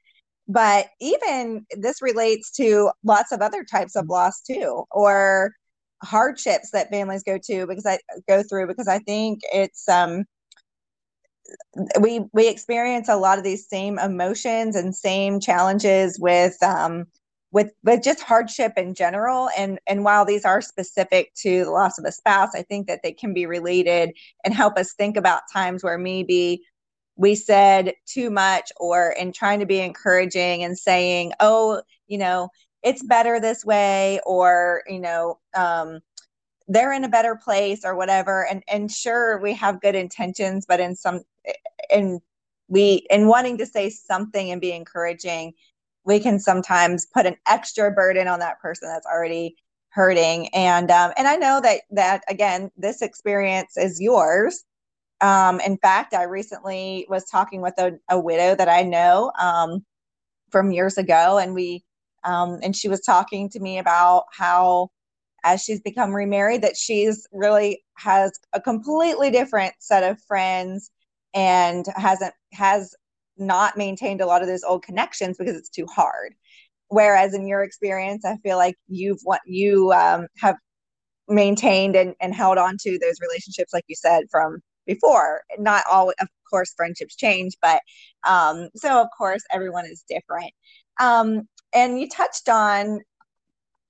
But 0.48 0.88
even 1.00 1.64
this 1.70 2.02
relates 2.02 2.50
to 2.52 2.90
lots 3.04 3.32
of 3.32 3.40
other 3.40 3.64
types 3.64 3.94
of 3.96 4.08
loss 4.08 4.42
too, 4.42 4.84
or 4.90 5.52
hardships 6.02 6.70
that 6.72 6.90
families 6.90 7.22
go 7.22 7.38
to 7.38 7.66
because 7.66 7.86
I 7.86 7.98
go 8.28 8.42
through 8.42 8.66
because 8.66 8.88
I 8.88 8.98
think 8.98 9.40
it's 9.52 9.88
um 9.88 10.24
we 12.00 12.20
we 12.32 12.48
experience 12.48 13.08
a 13.08 13.16
lot 13.16 13.38
of 13.38 13.44
these 13.44 13.68
same 13.68 13.98
emotions 13.98 14.76
and 14.76 14.94
same 14.94 15.40
challenges 15.40 16.18
with 16.20 16.60
um 16.62 17.04
with 17.52 17.72
with 17.84 18.02
just 18.02 18.22
hardship 18.22 18.72
in 18.76 18.94
general. 18.94 19.48
And 19.56 19.78
and 19.86 20.04
while 20.04 20.24
these 20.24 20.44
are 20.44 20.60
specific 20.60 21.32
to 21.36 21.64
the 21.64 21.70
loss 21.70 21.98
of 21.98 22.04
a 22.04 22.12
spouse 22.12 22.50
i 22.54 22.62
think 22.62 22.86
that 22.86 23.00
they 23.02 23.12
can 23.12 23.32
be 23.34 23.46
related 23.46 24.12
and 24.44 24.54
help 24.54 24.76
us 24.78 24.94
think 24.94 25.16
about 25.16 25.42
times 25.52 25.84
where 25.84 25.98
maybe 25.98 26.62
we 27.16 27.34
said 27.34 27.92
too 28.06 28.30
much 28.30 28.72
or 28.78 29.10
in 29.18 29.32
trying 29.32 29.60
to 29.60 29.66
be 29.66 29.78
encouraging 29.78 30.64
and 30.64 30.78
saying 30.78 31.32
oh 31.40 31.82
you 32.08 32.18
know 32.18 32.48
it's 32.82 33.02
better 33.02 33.38
this 33.38 33.64
way 33.64 34.20
or 34.26 34.82
you 34.88 34.98
know 34.98 35.38
um, 35.54 36.00
they're 36.68 36.92
in 36.92 37.04
a 37.04 37.08
better 37.08 37.36
place 37.36 37.82
or 37.84 37.94
whatever. 37.94 38.46
And 38.48 38.62
and 38.68 38.90
sure 38.90 39.40
we 39.40 39.54
have 39.54 39.80
good 39.80 39.94
intentions 39.94 40.64
but 40.66 40.80
in 40.80 40.96
some 40.96 41.22
in 41.90 42.20
we 42.68 43.06
in 43.10 43.28
wanting 43.28 43.58
to 43.58 43.66
say 43.66 43.90
something 43.90 44.50
and 44.50 44.60
be 44.60 44.72
encouraging 44.72 45.52
we 46.04 46.18
can 46.20 46.38
sometimes 46.38 47.06
put 47.06 47.26
an 47.26 47.36
extra 47.46 47.90
burden 47.90 48.28
on 48.28 48.40
that 48.40 48.60
person 48.60 48.88
that's 48.88 49.06
already 49.06 49.56
hurting. 49.90 50.48
And 50.48 50.90
um, 50.90 51.12
and 51.16 51.28
i 51.28 51.36
know 51.36 51.60
that 51.62 51.82
that 51.90 52.22
again 52.28 52.70
this 52.76 53.02
experience 53.02 53.76
is 53.76 54.00
yours. 54.00 54.64
Um, 55.20 55.60
in 55.60 55.78
fact 55.78 56.14
i 56.14 56.24
recently 56.24 57.06
was 57.08 57.24
talking 57.26 57.60
with 57.60 57.74
a, 57.78 57.92
a 58.10 58.18
widow 58.18 58.56
that 58.56 58.68
i 58.68 58.82
know 58.82 59.30
um, 59.38 59.84
from 60.50 60.72
years 60.72 60.98
ago 60.98 61.38
and 61.38 61.54
we 61.54 61.84
um, 62.24 62.58
and 62.62 62.74
she 62.74 62.88
was 62.88 63.00
talking 63.02 63.48
to 63.50 63.60
me 63.60 63.78
about 63.78 64.24
how 64.32 64.90
as 65.44 65.62
she's 65.62 65.80
become 65.80 66.12
remarried 66.12 66.62
that 66.62 66.76
she's 66.76 67.26
really 67.32 67.84
has 67.94 68.32
a 68.52 68.60
completely 68.60 69.30
different 69.30 69.74
set 69.78 70.02
of 70.02 70.20
friends 70.22 70.90
and 71.34 71.86
hasn't 71.96 72.34
has 72.52 72.94
not 73.42 73.76
maintained 73.76 74.20
a 74.20 74.26
lot 74.26 74.42
of 74.42 74.48
those 74.48 74.64
old 74.64 74.82
connections 74.82 75.36
because 75.36 75.56
it's 75.56 75.68
too 75.68 75.86
hard 75.86 76.34
whereas 76.92 77.32
in 77.32 77.46
your 77.46 77.62
experience, 77.62 78.24
I 78.24 78.36
feel 78.42 78.58
like 78.58 78.76
you've 78.86 79.20
what 79.24 79.40
you 79.46 79.92
um, 79.92 80.26
have 80.38 80.56
maintained 81.26 81.96
and, 81.96 82.14
and 82.20 82.34
held 82.34 82.58
on 82.58 82.76
to 82.82 82.98
those 82.98 83.16
relationships, 83.20 83.72
like 83.72 83.84
you 83.88 83.96
said, 83.96 84.24
from 84.30 84.58
before. 84.86 85.42
Not 85.58 85.84
all, 85.90 86.10
of 86.10 86.28
course, 86.50 86.74
friendships 86.76 87.16
change, 87.16 87.54
but 87.62 87.80
um, 88.28 88.68
so 88.76 89.00
of 89.00 89.08
course, 89.16 89.42
everyone 89.50 89.86
is 89.86 90.04
different. 90.06 90.52
Um, 91.00 91.48
and 91.74 91.98
you 91.98 92.08
touched 92.10 92.50
on 92.50 93.00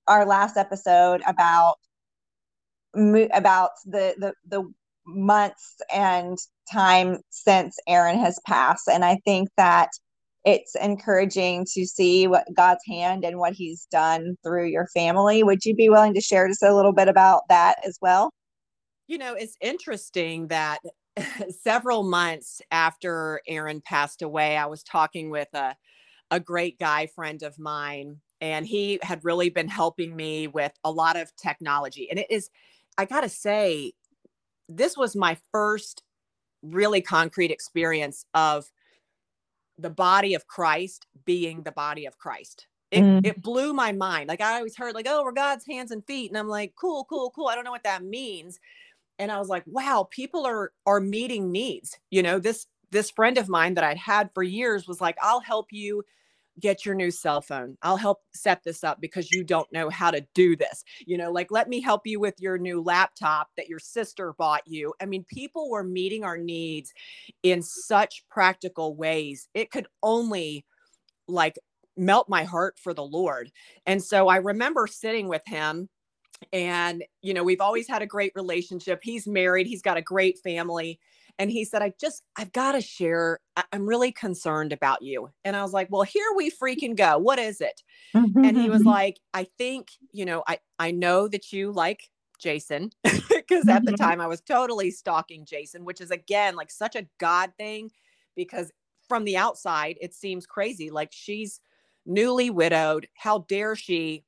our 0.07 0.25
last 0.25 0.55
episode 0.55 1.21
about 1.27 1.75
about 3.33 3.71
the 3.85 4.15
the 4.17 4.33
the 4.47 4.73
months 5.05 5.75
and 5.93 6.37
time 6.71 7.19
since 7.29 7.77
Aaron 7.87 8.19
has 8.19 8.39
passed, 8.45 8.87
and 8.87 9.03
I 9.03 9.19
think 9.25 9.49
that 9.57 9.89
it's 10.45 10.75
encouraging 10.75 11.65
to 11.73 11.85
see 11.85 12.27
what 12.27 12.45
God's 12.53 12.83
hand 12.87 13.23
and 13.23 13.37
what 13.37 13.53
He's 13.53 13.87
done 13.91 14.35
through 14.43 14.67
your 14.67 14.87
family. 14.87 15.43
Would 15.43 15.65
you 15.65 15.75
be 15.75 15.89
willing 15.89 16.13
to 16.15 16.21
share 16.21 16.47
just 16.47 16.63
a 16.63 16.75
little 16.75 16.93
bit 16.93 17.07
about 17.07 17.43
that 17.49 17.77
as 17.85 17.97
well? 18.01 18.31
You 19.07 19.17
know, 19.17 19.35
it's 19.35 19.55
interesting 19.61 20.47
that 20.47 20.79
several 21.61 22.03
months 22.03 22.61
after 22.71 23.41
Aaron 23.47 23.81
passed 23.81 24.21
away, 24.21 24.57
I 24.57 24.65
was 24.65 24.83
talking 24.83 25.29
with 25.29 25.49
a, 25.53 25.75
a 26.31 26.39
great 26.39 26.79
guy 26.79 27.07
friend 27.07 27.41
of 27.43 27.57
mine, 27.57 28.17
and 28.41 28.65
he 28.65 28.99
had 29.01 29.23
really 29.23 29.49
been 29.49 29.67
helping 29.67 30.15
me 30.15 30.47
with 30.47 30.73
a 30.83 30.91
lot 30.91 31.15
of 31.15 31.33
technology. 31.35 32.09
And 32.09 32.19
it 32.19 32.27
is, 32.29 32.49
I 32.97 33.05
got 33.05 33.21
to 33.21 33.29
say, 33.29 33.93
this 34.77 34.97
was 34.97 35.15
my 35.15 35.37
first 35.51 36.03
really 36.61 37.01
concrete 37.01 37.51
experience 37.51 38.25
of 38.33 38.71
the 39.77 39.89
body 39.89 40.33
of 40.33 40.47
Christ 40.47 41.07
being 41.25 41.63
the 41.63 41.71
body 41.71 42.05
of 42.05 42.17
Christ. 42.17 42.67
It, 42.91 43.01
mm. 43.01 43.25
it 43.25 43.41
blew 43.41 43.73
my 43.73 43.91
mind. 43.91 44.29
Like 44.29 44.41
I 44.41 44.57
always 44.57 44.77
heard, 44.77 44.93
like, 44.93 45.07
oh, 45.09 45.23
we're 45.23 45.31
God's 45.31 45.65
hands 45.65 45.91
and 45.91 46.05
feet. 46.05 46.29
And 46.29 46.37
I'm 46.37 46.47
like, 46.47 46.73
cool, 46.79 47.05
cool, 47.09 47.31
cool. 47.31 47.47
I 47.47 47.55
don't 47.55 47.63
know 47.63 47.71
what 47.71 47.83
that 47.83 48.03
means. 48.03 48.59
And 49.17 49.31
I 49.31 49.39
was 49.39 49.49
like, 49.49 49.63
wow, 49.65 50.07
people 50.11 50.45
are 50.45 50.71
are 50.85 50.99
meeting 50.99 51.51
needs. 51.51 51.97
You 52.11 52.23
know, 52.23 52.39
this 52.39 52.67
this 52.91 53.09
friend 53.09 53.37
of 53.37 53.49
mine 53.49 53.73
that 53.73 53.83
I'd 53.83 53.97
had 53.97 54.29
for 54.33 54.43
years 54.43 54.87
was 54.87 55.01
like, 55.01 55.17
I'll 55.21 55.39
help 55.39 55.67
you 55.71 56.03
get 56.59 56.85
your 56.85 56.95
new 56.95 57.11
cell 57.11 57.41
phone. 57.41 57.77
I'll 57.81 57.97
help 57.97 58.19
set 58.33 58.63
this 58.63 58.83
up 58.83 59.01
because 59.01 59.31
you 59.31 59.43
don't 59.43 59.71
know 59.71 59.89
how 59.89 60.11
to 60.11 60.25
do 60.33 60.55
this. 60.55 60.83
You 61.05 61.17
know, 61.17 61.31
like 61.31 61.51
let 61.51 61.67
me 61.67 61.81
help 61.81 62.01
you 62.05 62.19
with 62.19 62.35
your 62.39 62.57
new 62.57 62.81
laptop 62.81 63.49
that 63.57 63.67
your 63.67 63.79
sister 63.79 64.33
bought 64.37 64.61
you. 64.65 64.93
I 65.01 65.05
mean, 65.05 65.25
people 65.27 65.69
were 65.69 65.83
meeting 65.83 66.23
our 66.23 66.37
needs 66.37 66.93
in 67.41 67.61
such 67.61 68.23
practical 68.29 68.95
ways. 68.95 69.47
It 69.53 69.71
could 69.71 69.87
only 70.01 70.65
like 71.27 71.57
melt 71.97 72.29
my 72.29 72.43
heart 72.43 72.77
for 72.79 72.93
the 72.93 73.03
Lord. 73.03 73.51
And 73.85 74.03
so 74.03 74.27
I 74.27 74.37
remember 74.37 74.87
sitting 74.87 75.27
with 75.27 75.43
him 75.45 75.89
and 76.51 77.03
you 77.21 77.33
know, 77.33 77.43
we've 77.43 77.61
always 77.61 77.87
had 77.87 78.01
a 78.01 78.07
great 78.07 78.33
relationship. 78.35 78.99
He's 79.01 79.27
married, 79.27 79.67
he's 79.67 79.81
got 79.81 79.97
a 79.97 80.01
great 80.01 80.39
family 80.39 80.99
and 81.39 81.49
he 81.49 81.65
said, 81.65 81.81
I 81.81 81.93
just, 81.99 82.23
I've 82.37 82.51
got 82.51 82.73
to 82.73 82.81
share. 82.81 83.39
I'm 83.71 83.87
really 83.87 84.11
concerned 84.11 84.71
about 84.71 85.01
you. 85.01 85.29
And 85.43 85.55
I 85.55 85.63
was 85.63 85.73
like, 85.73 85.87
well, 85.91 86.03
here 86.03 86.27
we 86.35 86.51
freaking 86.51 86.95
go. 86.95 87.17
What 87.17 87.39
is 87.39 87.59
it? 87.59 87.81
and 88.13 88.55
he 88.57 88.69
was 88.69 88.83
like, 88.85 89.19
I 89.33 89.47
think, 89.57 89.89
you 90.11 90.25
know, 90.25 90.43
I, 90.47 90.59
I 90.77 90.91
know 90.91 91.27
that 91.27 91.51
you 91.51 91.71
like 91.71 92.09
Jason 92.39 92.91
because 93.03 93.67
at 93.67 93.85
the 93.85 93.91
mm-hmm. 93.91 93.95
time 93.95 94.21
I 94.21 94.27
was 94.27 94.41
totally 94.41 94.91
stalking 94.91 95.45
Jason, 95.45 95.85
which 95.85 96.01
is 96.01 96.11
again 96.11 96.55
like 96.55 96.69
such 96.69 96.95
a 96.95 97.07
God 97.19 97.53
thing 97.57 97.89
because 98.35 98.71
from 99.07 99.23
the 99.23 99.37
outside 99.37 99.97
it 100.01 100.13
seems 100.13 100.45
crazy. 100.45 100.89
Like 100.89 101.09
she's 101.11 101.61
newly 102.05 102.49
widowed. 102.49 103.07
How 103.15 103.39
dare 103.47 103.75
she 103.75 104.23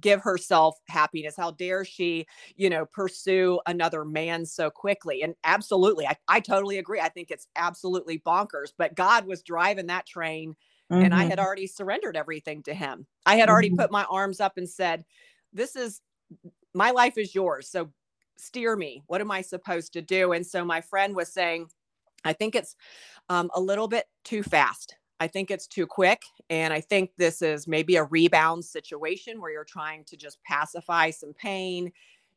give 0.00 0.20
herself 0.20 0.78
happiness 0.88 1.34
how 1.36 1.50
dare 1.50 1.84
she 1.84 2.26
you 2.56 2.68
know 2.68 2.84
pursue 2.86 3.58
another 3.66 4.04
man 4.04 4.44
so 4.44 4.70
quickly 4.70 5.22
and 5.22 5.34
absolutely 5.44 6.06
I, 6.06 6.16
I 6.28 6.40
totally 6.40 6.78
agree 6.78 7.00
i 7.00 7.08
think 7.08 7.30
it's 7.30 7.46
absolutely 7.56 8.18
bonkers 8.18 8.72
but 8.76 8.94
god 8.94 9.26
was 9.26 9.42
driving 9.42 9.86
that 9.86 10.06
train 10.06 10.54
mm-hmm. 10.90 11.02
and 11.02 11.14
i 11.14 11.24
had 11.24 11.38
mm-hmm. 11.38 11.46
already 11.46 11.66
surrendered 11.66 12.16
everything 12.16 12.62
to 12.64 12.74
him 12.74 13.06
i 13.24 13.36
had 13.36 13.48
already 13.48 13.68
mm-hmm. 13.68 13.80
put 13.80 13.90
my 13.90 14.04
arms 14.10 14.40
up 14.40 14.56
and 14.56 14.68
said 14.68 15.04
this 15.52 15.76
is 15.76 16.00
my 16.74 16.90
life 16.90 17.16
is 17.16 17.34
yours 17.34 17.68
so 17.68 17.90
steer 18.36 18.76
me 18.76 19.02
what 19.06 19.20
am 19.20 19.30
i 19.30 19.40
supposed 19.40 19.92
to 19.94 20.02
do 20.02 20.32
and 20.32 20.46
so 20.46 20.64
my 20.64 20.80
friend 20.80 21.16
was 21.16 21.32
saying 21.32 21.66
i 22.24 22.32
think 22.32 22.54
it's 22.54 22.76
um, 23.28 23.50
a 23.54 23.60
little 23.60 23.88
bit 23.88 24.04
too 24.24 24.42
fast 24.42 24.96
I 25.18 25.26
think 25.26 25.50
it's 25.50 25.66
too 25.66 25.86
quick. 25.86 26.22
And 26.50 26.72
I 26.72 26.80
think 26.80 27.10
this 27.16 27.42
is 27.42 27.66
maybe 27.66 27.96
a 27.96 28.04
rebound 28.04 28.64
situation 28.64 29.40
where 29.40 29.50
you're 29.50 29.64
trying 29.64 30.04
to 30.04 30.16
just 30.16 30.38
pacify 30.44 31.10
some 31.10 31.32
pain. 31.32 31.92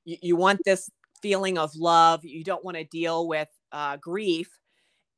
You, 0.06 0.18
you 0.22 0.36
want 0.36 0.62
this 0.66 0.90
feeling 1.22 1.58
of 1.58 1.76
love. 1.76 2.24
You 2.24 2.44
don't 2.44 2.64
want 2.64 2.78
to 2.78 2.86
deal 2.86 3.28
with 3.28 3.50
uh, 3.72 3.98
grief. 3.98 4.58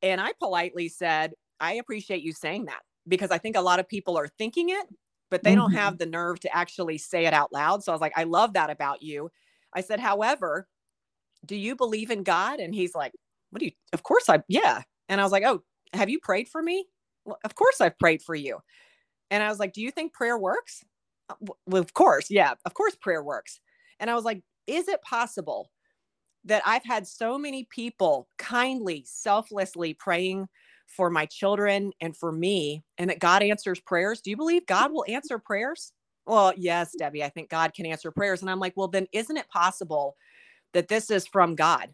And 0.01 0.19
I 0.19 0.33
politely 0.39 0.89
said, 0.89 1.33
I 1.59 1.73
appreciate 1.73 2.23
you 2.23 2.33
saying 2.33 2.65
that 2.65 2.81
because 3.07 3.31
I 3.31 3.37
think 3.37 3.55
a 3.55 3.61
lot 3.61 3.79
of 3.79 3.87
people 3.87 4.17
are 4.17 4.27
thinking 4.27 4.69
it, 4.69 4.87
but 5.29 5.43
they 5.43 5.51
mm-hmm. 5.51 5.59
don't 5.59 5.73
have 5.73 5.97
the 5.97 6.07
nerve 6.07 6.39
to 6.41 6.55
actually 6.55 6.97
say 6.97 7.25
it 7.25 7.33
out 7.33 7.53
loud. 7.53 7.83
So 7.83 7.91
I 7.91 7.95
was 7.95 8.01
like, 8.01 8.17
I 8.17 8.23
love 8.23 8.53
that 8.53 8.71
about 8.71 9.03
you. 9.03 9.31
I 9.73 9.81
said, 9.81 9.99
however, 9.99 10.67
do 11.45 11.55
you 11.55 11.75
believe 11.75 12.11
in 12.11 12.23
God? 12.23 12.59
And 12.59 12.73
he's 12.73 12.95
like, 12.95 13.13
What 13.51 13.59
do 13.59 13.65
you, 13.65 13.71
of 13.93 14.03
course 14.03 14.29
I, 14.29 14.43
yeah. 14.47 14.81
And 15.09 15.19
I 15.19 15.23
was 15.23 15.31
like, 15.31 15.43
Oh, 15.43 15.63
have 15.93 16.09
you 16.09 16.19
prayed 16.19 16.47
for 16.47 16.61
me? 16.61 16.85
Well, 17.25 17.39
of 17.43 17.55
course 17.55 17.81
I've 17.81 17.97
prayed 17.99 18.21
for 18.21 18.35
you. 18.35 18.59
And 19.29 19.41
I 19.41 19.49
was 19.49 19.59
like, 19.59 19.73
do 19.73 19.81
you 19.81 19.91
think 19.91 20.13
prayer 20.13 20.37
works? 20.37 20.83
Uh, 21.29 21.35
well, 21.65 21.81
of 21.81 21.93
course. 21.93 22.29
Yeah, 22.29 22.53
of 22.65 22.73
course 22.73 22.95
prayer 22.95 23.23
works. 23.23 23.59
And 23.99 24.09
I 24.09 24.15
was 24.15 24.25
like, 24.25 24.43
is 24.67 24.87
it 24.87 25.01
possible 25.03 25.71
that 26.45 26.63
I've 26.65 26.83
had 26.83 27.07
so 27.07 27.37
many 27.37 27.67
people 27.69 28.27
kindly, 28.37 29.03
selflessly 29.07 29.93
praying 29.93 30.47
for 30.87 31.09
my 31.09 31.25
children 31.25 31.91
and 32.01 32.17
for 32.17 32.31
me, 32.31 32.83
and 32.97 33.09
that 33.09 33.19
God 33.19 33.43
answers 33.43 33.79
prayers? 33.79 34.21
Do 34.21 34.29
you 34.29 34.37
believe 34.37 34.65
God 34.65 34.91
will 34.91 35.05
answer 35.07 35.39
prayers? 35.39 35.93
Well, 36.25 36.53
yes, 36.57 36.93
Debbie, 36.97 37.23
I 37.23 37.29
think 37.29 37.49
God 37.49 37.73
can 37.73 37.85
answer 37.85 38.11
prayers. 38.11 38.41
And 38.41 38.49
I'm 38.49 38.59
like, 38.59 38.73
well, 38.75 38.87
then 38.87 39.07
isn't 39.11 39.37
it 39.37 39.49
possible 39.49 40.15
that 40.73 40.87
this 40.87 41.09
is 41.09 41.27
from 41.27 41.55
God? 41.55 41.93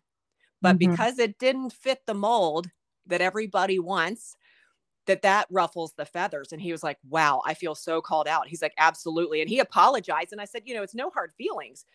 But 0.61 0.77
mm-hmm. 0.77 0.91
because 0.91 1.19
it 1.19 1.37
didn't 1.39 1.71
fit 1.71 1.99
the 2.07 2.13
mold 2.13 2.67
that 3.05 3.21
everybody 3.21 3.79
wants, 3.79 4.35
that 5.07 5.23
that 5.23 5.47
ruffles 5.49 5.93
the 5.97 6.05
feathers 6.05 6.51
and 6.51 6.61
he 6.61 6.71
was 6.71 6.83
like 6.83 6.97
wow 7.09 7.41
i 7.45 7.53
feel 7.53 7.75
so 7.75 8.01
called 8.01 8.27
out. 8.27 8.47
He's 8.47 8.61
like 8.61 8.73
absolutely. 8.77 9.41
And 9.41 9.49
he 9.49 9.59
apologized 9.59 10.31
and 10.31 10.41
i 10.41 10.45
said 10.45 10.63
you 10.65 10.75
know 10.75 10.83
it's 10.83 10.95
no 10.95 11.09
hard 11.09 11.31
feelings 11.37 11.85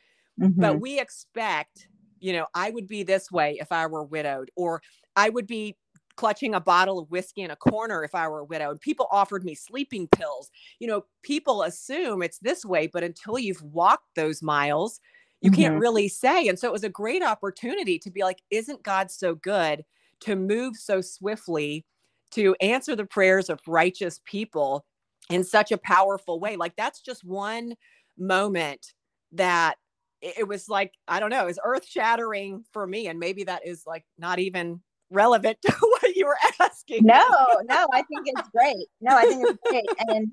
mm-hmm. 0.40 0.60
but 0.60 0.80
we 0.80 0.98
expect 0.98 1.88
you 2.20 2.32
know 2.32 2.46
i 2.54 2.70
would 2.70 2.86
be 2.86 3.02
this 3.02 3.30
way 3.30 3.58
if 3.60 3.70
i 3.70 3.86
were 3.86 4.04
widowed 4.04 4.50
or 4.56 4.82
i 5.16 5.28
would 5.28 5.46
be 5.46 5.76
clutching 6.16 6.54
a 6.54 6.60
bottle 6.60 6.98
of 6.98 7.10
whiskey 7.10 7.42
in 7.42 7.50
a 7.50 7.56
corner 7.56 8.04
if 8.04 8.14
i 8.14 8.28
were 8.28 8.44
widowed. 8.44 8.80
People 8.80 9.06
offered 9.10 9.44
me 9.44 9.54
sleeping 9.54 10.08
pills. 10.08 10.50
You 10.78 10.88
know 10.88 11.04
people 11.22 11.62
assume 11.62 12.22
it's 12.22 12.38
this 12.38 12.64
way 12.64 12.86
but 12.86 13.04
until 13.04 13.38
you've 13.38 13.62
walked 13.62 14.14
those 14.14 14.42
miles 14.42 15.00
you 15.40 15.50
mm-hmm. 15.50 15.60
can't 15.60 15.80
really 15.80 16.06
say. 16.08 16.46
And 16.46 16.56
so 16.56 16.68
it 16.68 16.72
was 16.72 16.84
a 16.84 16.88
great 16.88 17.22
opportunity 17.22 17.98
to 17.98 18.10
be 18.10 18.22
like 18.22 18.42
isn't 18.50 18.82
god 18.82 19.10
so 19.10 19.34
good 19.34 19.84
to 20.20 20.36
move 20.36 20.76
so 20.76 21.00
swiftly 21.00 21.84
to 22.32 22.54
answer 22.60 22.96
the 22.96 23.04
prayers 23.04 23.48
of 23.48 23.60
righteous 23.66 24.20
people 24.24 24.84
in 25.30 25.44
such 25.44 25.72
a 25.72 25.78
powerful 25.78 26.40
way. 26.40 26.56
Like 26.56 26.74
that's 26.76 27.00
just 27.00 27.24
one 27.24 27.74
moment 28.18 28.92
that 29.32 29.76
it 30.20 30.46
was 30.46 30.68
like, 30.68 30.92
I 31.08 31.20
don't 31.20 31.30
know, 31.30 31.48
is 31.48 31.58
earth 31.64 31.86
shattering 31.86 32.64
for 32.72 32.86
me. 32.86 33.08
And 33.08 33.18
maybe 33.18 33.44
that 33.44 33.66
is 33.66 33.84
like 33.86 34.04
not 34.18 34.38
even 34.38 34.80
relevant 35.10 35.58
to 35.66 35.72
what 35.80 36.14
you 36.14 36.26
were 36.26 36.38
asking. 36.60 37.04
No, 37.04 37.22
no, 37.64 37.86
I 37.92 38.02
think 38.02 38.26
it's 38.26 38.48
great. 38.50 38.86
No, 39.00 39.16
I 39.16 39.24
think 39.24 39.48
it's 39.48 39.58
great. 39.68 39.84
And 39.98 40.30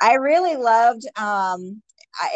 I 0.00 0.14
really 0.14 0.56
loved 0.56 1.04
um 1.18 1.82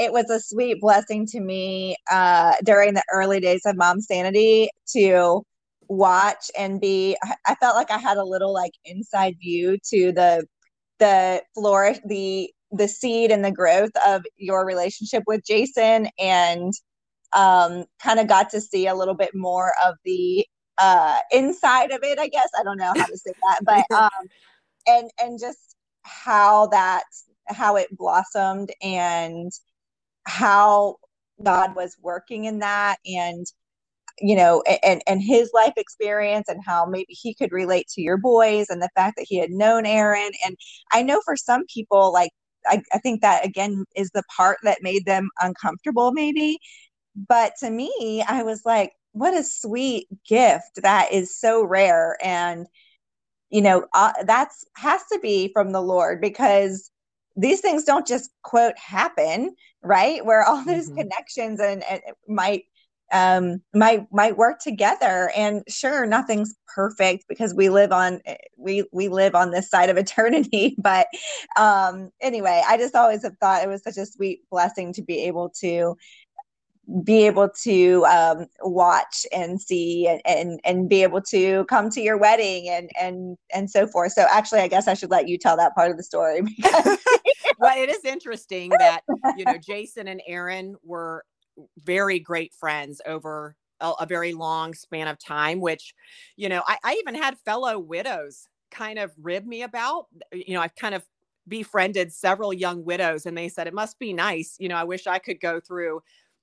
it 0.00 0.12
was 0.12 0.28
a 0.30 0.40
sweet 0.40 0.80
blessing 0.80 1.26
to 1.26 1.40
me 1.40 1.96
uh 2.10 2.54
during 2.64 2.94
the 2.94 3.02
early 3.12 3.40
days 3.40 3.62
of 3.64 3.76
mom 3.76 4.00
sanity 4.00 4.68
to 4.88 5.42
watch 5.88 6.50
and 6.58 6.80
be 6.80 7.16
i 7.46 7.54
felt 7.56 7.74
like 7.74 7.90
i 7.90 7.98
had 7.98 8.18
a 8.18 8.24
little 8.24 8.52
like 8.52 8.72
inside 8.84 9.34
view 9.40 9.78
to 9.82 10.12
the 10.12 10.46
the 10.98 11.42
flourish 11.54 11.98
the 12.06 12.50
the 12.72 12.86
seed 12.86 13.30
and 13.30 13.44
the 13.44 13.50
growth 13.50 13.90
of 14.06 14.22
your 14.36 14.66
relationship 14.66 15.22
with 15.26 15.44
jason 15.46 16.08
and 16.18 16.74
um 17.32 17.84
kind 18.02 18.20
of 18.20 18.26
got 18.26 18.50
to 18.50 18.60
see 18.60 18.86
a 18.86 18.94
little 18.94 19.14
bit 19.14 19.34
more 19.34 19.72
of 19.84 19.94
the 20.04 20.46
uh 20.76 21.18
inside 21.30 21.90
of 21.90 22.00
it 22.02 22.18
i 22.18 22.28
guess. 22.28 22.50
I 22.58 22.62
don't 22.62 22.78
know 22.78 22.92
how 22.94 23.06
to 23.06 23.16
say 23.16 23.32
that 23.42 23.60
but 23.90 23.96
um 23.96 24.28
and 24.86 25.10
and 25.22 25.38
just 25.40 25.76
how 26.02 26.66
that 26.68 27.04
how 27.46 27.76
it 27.76 27.88
blossomed 27.96 28.70
and 28.82 29.50
how 30.24 30.96
god 31.42 31.74
was 31.74 31.96
working 32.02 32.44
in 32.44 32.58
that 32.58 32.96
and 33.06 33.46
you 34.20 34.36
know 34.36 34.62
and 34.82 35.02
and 35.06 35.22
his 35.22 35.50
life 35.54 35.74
experience 35.76 36.48
and 36.48 36.60
how 36.64 36.84
maybe 36.84 37.12
he 37.12 37.34
could 37.34 37.52
relate 37.52 37.86
to 37.88 38.02
your 38.02 38.16
boys 38.16 38.66
and 38.68 38.82
the 38.82 38.90
fact 38.94 39.16
that 39.16 39.26
he 39.28 39.38
had 39.38 39.50
known 39.50 39.86
aaron 39.86 40.30
and 40.44 40.56
i 40.92 41.02
know 41.02 41.20
for 41.24 41.36
some 41.36 41.64
people 41.72 42.12
like 42.12 42.30
I, 42.66 42.82
I 42.92 42.98
think 42.98 43.22
that 43.22 43.44
again 43.44 43.84
is 43.96 44.10
the 44.10 44.22
part 44.34 44.58
that 44.62 44.82
made 44.82 45.06
them 45.06 45.30
uncomfortable, 45.40 46.12
maybe. 46.12 46.58
But 47.16 47.54
to 47.60 47.70
me, 47.70 48.24
I 48.28 48.42
was 48.42 48.62
like, 48.64 48.92
what 49.12 49.34
a 49.34 49.42
sweet 49.42 50.06
gift 50.28 50.82
that 50.82 51.12
is 51.12 51.36
so 51.36 51.64
rare. 51.64 52.16
And, 52.22 52.66
you 53.50 53.62
know, 53.62 53.86
uh, 53.94 54.12
that's 54.24 54.64
has 54.76 55.02
to 55.12 55.18
be 55.20 55.50
from 55.52 55.72
the 55.72 55.80
Lord 55.80 56.20
because 56.20 56.90
these 57.36 57.60
things 57.60 57.84
don't 57.84 58.06
just 58.06 58.30
quote 58.42 58.78
happen, 58.78 59.54
right? 59.82 60.24
Where 60.24 60.44
all 60.44 60.64
those 60.64 60.88
mm-hmm. 60.88 60.98
connections 60.98 61.60
and, 61.60 61.82
and 61.84 62.00
might 62.28 62.64
um 63.12 63.62
might 63.74 64.06
might 64.12 64.36
work 64.36 64.58
together 64.60 65.30
and 65.36 65.62
sure 65.68 66.06
nothing's 66.06 66.54
perfect 66.74 67.24
because 67.28 67.54
we 67.54 67.68
live 67.68 67.92
on 67.92 68.20
we 68.56 68.84
we 68.92 69.08
live 69.08 69.34
on 69.34 69.50
this 69.50 69.70
side 69.70 69.88
of 69.90 69.96
eternity 69.96 70.74
but 70.78 71.06
um 71.56 72.10
anyway 72.20 72.62
i 72.68 72.76
just 72.76 72.94
always 72.94 73.22
have 73.22 73.36
thought 73.38 73.62
it 73.62 73.68
was 73.68 73.82
such 73.82 73.96
a 73.96 74.06
sweet 74.06 74.40
blessing 74.50 74.92
to 74.92 75.02
be 75.02 75.24
able 75.24 75.48
to 75.50 75.96
be 77.04 77.26
able 77.26 77.50
to 77.50 78.04
um, 78.06 78.46
watch 78.62 79.26
and 79.30 79.60
see 79.60 80.06
and, 80.06 80.22
and 80.24 80.60
and 80.64 80.88
be 80.88 81.02
able 81.02 81.20
to 81.20 81.64
come 81.66 81.90
to 81.90 82.00
your 82.00 82.16
wedding 82.16 82.68
and 82.68 82.90
and 82.98 83.36
and 83.54 83.70
so 83.70 83.86
forth. 83.86 84.12
So 84.12 84.24
actually, 84.30 84.60
I 84.60 84.68
guess 84.68 84.88
I 84.88 84.94
should 84.94 85.10
let 85.10 85.28
you 85.28 85.36
tell 85.36 85.56
that 85.58 85.74
part 85.74 85.90
of 85.90 85.96
the 85.96 86.02
story. 86.02 86.40
because- 86.56 86.98
well, 87.58 87.76
it 87.76 87.90
is 87.90 88.04
interesting 88.04 88.70
that 88.70 89.02
you 89.36 89.44
know 89.44 89.58
Jason 89.58 90.08
and 90.08 90.22
Aaron 90.26 90.76
were 90.82 91.24
very 91.82 92.18
great 92.18 92.54
friends 92.54 93.00
over 93.06 93.56
a, 93.80 93.92
a 94.00 94.06
very 94.06 94.32
long 94.32 94.74
span 94.74 95.08
of 95.08 95.18
time. 95.18 95.60
Which, 95.60 95.94
you 96.36 96.48
know, 96.48 96.62
I, 96.66 96.78
I 96.84 96.94
even 96.94 97.14
had 97.14 97.38
fellow 97.38 97.78
widows 97.78 98.48
kind 98.70 98.98
of 98.98 99.12
rib 99.20 99.46
me 99.46 99.62
about. 99.62 100.06
You 100.32 100.54
know, 100.54 100.60
I've 100.60 100.74
kind 100.74 100.94
of 100.94 101.04
befriended 101.48 102.12
several 102.12 102.52
young 102.52 102.84
widows 102.84 103.26
and 103.26 103.36
they 103.36 103.48
said 103.48 103.66
it 103.66 103.74
must 103.74 103.98
be 103.98 104.12
nice 104.12 104.56
you 104.58 104.68
know 104.68 104.76
i 104.76 104.84
wish 104.84 105.06
i 105.06 105.18
could 105.18 105.40
go 105.40 105.58
through 105.58 106.00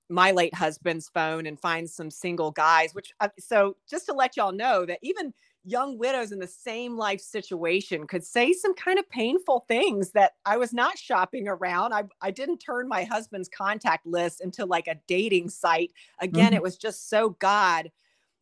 my 0.09 0.31
late 0.31 0.53
husband's 0.53 1.09
phone 1.09 1.45
and 1.45 1.59
find 1.59 1.89
some 1.89 2.09
single 2.11 2.51
guys 2.51 2.93
which 2.93 3.13
uh, 3.19 3.29
so 3.39 3.75
just 3.89 4.05
to 4.05 4.13
let 4.13 4.35
y'all 4.35 4.51
know 4.51 4.85
that 4.85 4.99
even 5.01 5.33
young 5.65 5.97
widows 5.97 6.31
in 6.31 6.39
the 6.39 6.47
same 6.47 6.95
life 6.95 7.19
situation 7.19 8.05
could 8.05 8.23
say 8.23 8.53
some 8.53 8.75
kind 8.75 8.99
of 8.99 9.09
painful 9.09 9.65
things 9.67 10.11
that 10.11 10.33
I 10.45 10.57
was 10.57 10.73
not 10.73 10.97
shopping 10.97 11.47
around. 11.47 11.93
I, 11.93 12.03
I 12.21 12.31
didn't 12.31 12.59
turn 12.59 12.87
my 12.87 13.03
husband's 13.03 13.49
contact 13.49 14.05
list 14.05 14.41
into 14.41 14.65
like 14.65 14.87
a 14.87 14.99
dating 15.07 15.49
site. 15.49 15.91
Again, 16.19 16.47
mm-hmm. 16.47 16.55
it 16.55 16.63
was 16.63 16.77
just 16.77 17.09
so 17.09 17.31
God 17.39 17.91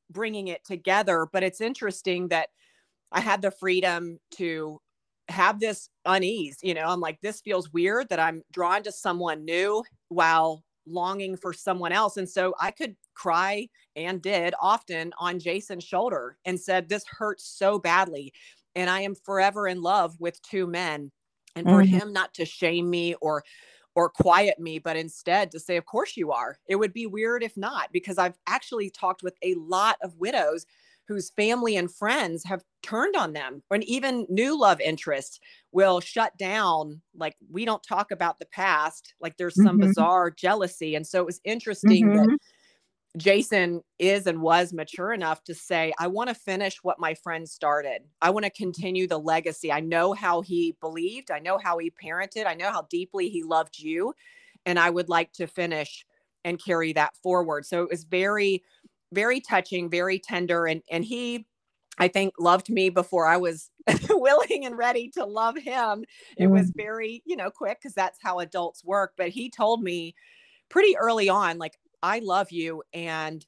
bringing 0.09 0.49
it 0.49 0.65
together. 0.65 1.27
But 1.31 1.43
it's 1.43 1.61
interesting 1.61 2.27
that 2.27 2.49
I 3.11 3.21
had 3.21 3.41
the 3.41 3.51
freedom 3.51 4.19
to 4.31 4.81
have 5.29 5.59
this 5.59 5.89
unease. 6.05 6.57
You 6.61 6.73
know, 6.73 6.87
I'm 6.87 6.99
like, 6.99 7.21
this 7.21 7.39
feels 7.39 7.71
weird 7.71 8.09
that 8.09 8.19
I'm 8.19 8.43
drawn 8.51 8.83
to 8.83 8.91
someone 8.91 9.45
new 9.45 9.83
while 10.09 10.63
longing 10.85 11.37
for 11.37 11.53
someone 11.53 11.93
else. 11.93 12.17
And 12.17 12.27
so 12.27 12.53
I 12.59 12.71
could 12.71 12.97
cry 13.13 13.67
and 13.95 14.21
did 14.21 14.53
often 14.61 15.11
on 15.19 15.39
Jason's 15.39 15.83
shoulder 15.83 16.37
and 16.45 16.59
said, 16.59 16.89
This 16.89 17.05
hurts 17.07 17.45
so 17.45 17.79
badly. 17.79 18.33
And 18.75 18.89
I 18.89 19.01
am 19.01 19.15
forever 19.15 19.67
in 19.67 19.81
love 19.81 20.15
with 20.19 20.41
two 20.41 20.67
men. 20.67 21.11
And 21.55 21.67
for 21.67 21.83
mm-hmm. 21.83 21.97
him 21.97 22.13
not 22.13 22.33
to 22.35 22.45
shame 22.45 22.89
me 22.89 23.15
or 23.21 23.43
or 23.95 24.09
quiet 24.09 24.59
me, 24.59 24.79
but 24.79 24.97
instead 24.97 25.51
to 25.51 25.59
say, 25.59 25.77
Of 25.77 25.85
course 25.85 26.17
you 26.17 26.31
are. 26.31 26.57
It 26.67 26.77
would 26.77 26.93
be 26.93 27.05
weird 27.05 27.43
if 27.43 27.55
not, 27.55 27.89
because 27.91 28.17
I've 28.17 28.37
actually 28.47 28.89
talked 28.89 29.21
with 29.23 29.37
a 29.43 29.55
lot 29.55 29.97
of 30.01 30.17
widows 30.17 30.65
whose 31.07 31.31
family 31.31 31.75
and 31.75 31.93
friends 31.93 32.43
have 32.45 32.63
turned 32.81 33.15
on 33.15 33.33
them 33.33 33.61
and 33.71 33.83
even 33.83 34.25
new 34.29 34.59
love 34.59 34.79
interests 34.81 35.39
will 35.71 35.99
shut 35.99 36.35
down 36.37 37.01
like 37.15 37.35
we 37.51 37.65
don't 37.65 37.83
talk 37.83 38.11
about 38.11 38.39
the 38.39 38.45
past 38.45 39.13
like 39.21 39.35
there's 39.37 39.55
some 39.55 39.77
mm-hmm. 39.77 39.87
bizarre 39.87 40.29
jealousy 40.31 40.95
and 40.95 41.05
so 41.05 41.19
it 41.19 41.25
was 41.25 41.41
interesting 41.43 42.07
mm-hmm. 42.07 42.29
that 42.29 42.37
Jason 43.17 43.81
is 43.99 44.25
and 44.25 44.41
was 44.41 44.73
mature 44.73 45.13
enough 45.13 45.43
to 45.43 45.53
say, 45.53 45.93
I 45.99 46.07
want 46.07 46.29
to 46.29 46.35
finish 46.35 46.83
what 46.83 46.99
my 46.99 47.13
friend 47.13 47.47
started. 47.47 48.01
I 48.21 48.31
want 48.31 48.45
to 48.45 48.49
continue 48.49 49.07
the 49.07 49.19
legacy. 49.19 49.71
I 49.71 49.81
know 49.81 50.13
how 50.13 50.41
he 50.41 50.75
believed, 50.81 51.29
I 51.29 51.39
know 51.39 51.59
how 51.59 51.77
he 51.77 51.91
parented, 51.91 52.47
I 52.47 52.55
know 52.55 52.71
how 52.71 52.87
deeply 52.89 53.29
he 53.29 53.43
loved 53.43 53.77
you. 53.77 54.13
And 54.65 54.79
I 54.79 54.89
would 54.89 55.09
like 55.09 55.31
to 55.33 55.45
finish 55.45 56.05
and 56.45 56.63
carry 56.63 56.93
that 56.93 57.15
forward. 57.21 57.65
So 57.65 57.83
it 57.83 57.89
was 57.89 58.03
very 58.03 58.63
very 59.13 59.39
touching, 59.39 59.89
very 59.89 60.19
tender. 60.19 60.65
And, 60.65 60.81
and 60.91 61.05
he, 61.05 61.45
I 61.97 62.07
think, 62.07 62.33
loved 62.39 62.69
me 62.69 62.89
before 62.89 63.27
I 63.27 63.37
was 63.37 63.69
willing 64.09 64.65
and 64.65 64.77
ready 64.77 65.09
to 65.11 65.25
love 65.25 65.57
him. 65.57 66.03
It 66.37 66.47
mm. 66.47 66.51
was 66.51 66.71
very, 66.75 67.21
you 67.25 67.37
know, 67.37 67.49
quick 67.49 67.79
because 67.79 67.93
that's 67.93 68.19
how 68.21 68.39
adults 68.39 68.83
work. 68.83 69.13
But 69.15 69.29
he 69.29 69.49
told 69.49 69.81
me 69.81 70.15
pretty 70.69 70.97
early 70.97 71.29
on, 71.29 71.57
like, 71.57 71.77
I 72.03 72.19
love 72.19 72.51
you 72.51 72.83
and 72.93 73.43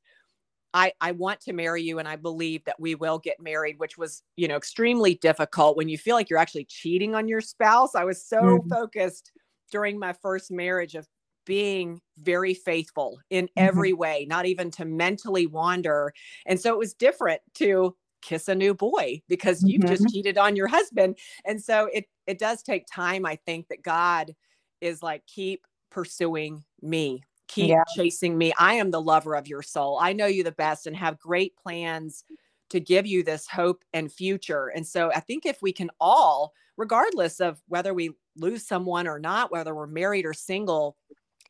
I, 0.73 0.93
I 0.99 1.11
want 1.11 1.41
to 1.41 1.53
marry 1.53 1.83
you 1.83 1.99
and 1.99 2.07
I 2.07 2.15
believe 2.15 2.65
that 2.65 2.79
we 2.79 2.95
will 2.95 3.19
get 3.19 3.39
married, 3.39 3.77
which 3.77 3.97
was, 3.97 4.23
you 4.35 4.47
know, 4.47 4.57
extremely 4.57 5.15
difficult 5.15 5.77
when 5.77 5.87
you 5.87 5.97
feel 5.97 6.15
like 6.15 6.29
you're 6.29 6.39
actually 6.39 6.65
cheating 6.65 7.15
on 7.15 7.27
your 7.27 7.41
spouse. 7.41 7.95
I 7.95 8.03
was 8.03 8.25
so 8.25 8.41
mm. 8.41 8.69
focused 8.69 9.31
during 9.71 9.99
my 9.99 10.13
first 10.13 10.51
marriage 10.51 10.95
of 10.95 11.07
being 11.45 12.01
very 12.17 12.53
faithful 12.53 13.19
in 13.29 13.45
mm-hmm. 13.45 13.67
every 13.67 13.93
way, 13.93 14.25
not 14.27 14.45
even 14.45 14.71
to 14.71 14.85
mentally 14.85 15.47
wander. 15.47 16.13
And 16.45 16.59
so 16.59 16.73
it 16.73 16.79
was 16.79 16.93
different 16.93 17.41
to 17.55 17.95
kiss 18.21 18.47
a 18.47 18.55
new 18.55 18.73
boy 18.73 19.21
because 19.29 19.63
you've 19.63 19.81
mm-hmm. 19.81 19.93
just 19.95 20.13
cheated 20.13 20.37
on 20.37 20.55
your 20.55 20.67
husband. 20.67 21.17
And 21.45 21.61
so 21.61 21.89
it 21.93 22.05
it 22.27 22.39
does 22.39 22.63
take 22.63 22.85
time, 22.91 23.25
I 23.25 23.37
think, 23.45 23.67
that 23.67 23.83
God 23.83 24.33
is 24.81 25.03
like, 25.03 25.25
keep 25.27 25.65
pursuing 25.91 26.63
me, 26.81 27.23
keep 27.47 27.69
yeah. 27.69 27.83
chasing 27.95 28.37
me. 28.37 28.53
I 28.57 28.75
am 28.75 28.91
the 28.91 29.01
lover 29.01 29.35
of 29.35 29.47
your 29.47 29.61
soul. 29.61 29.99
I 30.01 30.13
know 30.13 30.25
you 30.25 30.43
the 30.43 30.51
best 30.51 30.87
and 30.87 30.95
have 30.95 31.19
great 31.19 31.55
plans 31.55 32.23
to 32.69 32.79
give 32.79 33.05
you 33.05 33.23
this 33.23 33.47
hope 33.47 33.83
and 33.93 34.11
future. 34.11 34.67
And 34.67 34.85
so 34.85 35.11
I 35.13 35.19
think 35.19 35.45
if 35.45 35.61
we 35.61 35.71
can 35.71 35.91
all, 35.99 36.53
regardless 36.77 37.39
of 37.39 37.61
whether 37.67 37.93
we 37.93 38.11
lose 38.35 38.67
someone 38.67 39.07
or 39.07 39.19
not, 39.19 39.51
whether 39.51 39.73
we're 39.73 39.87
married 39.87 40.25
or 40.25 40.33
single, 40.33 40.97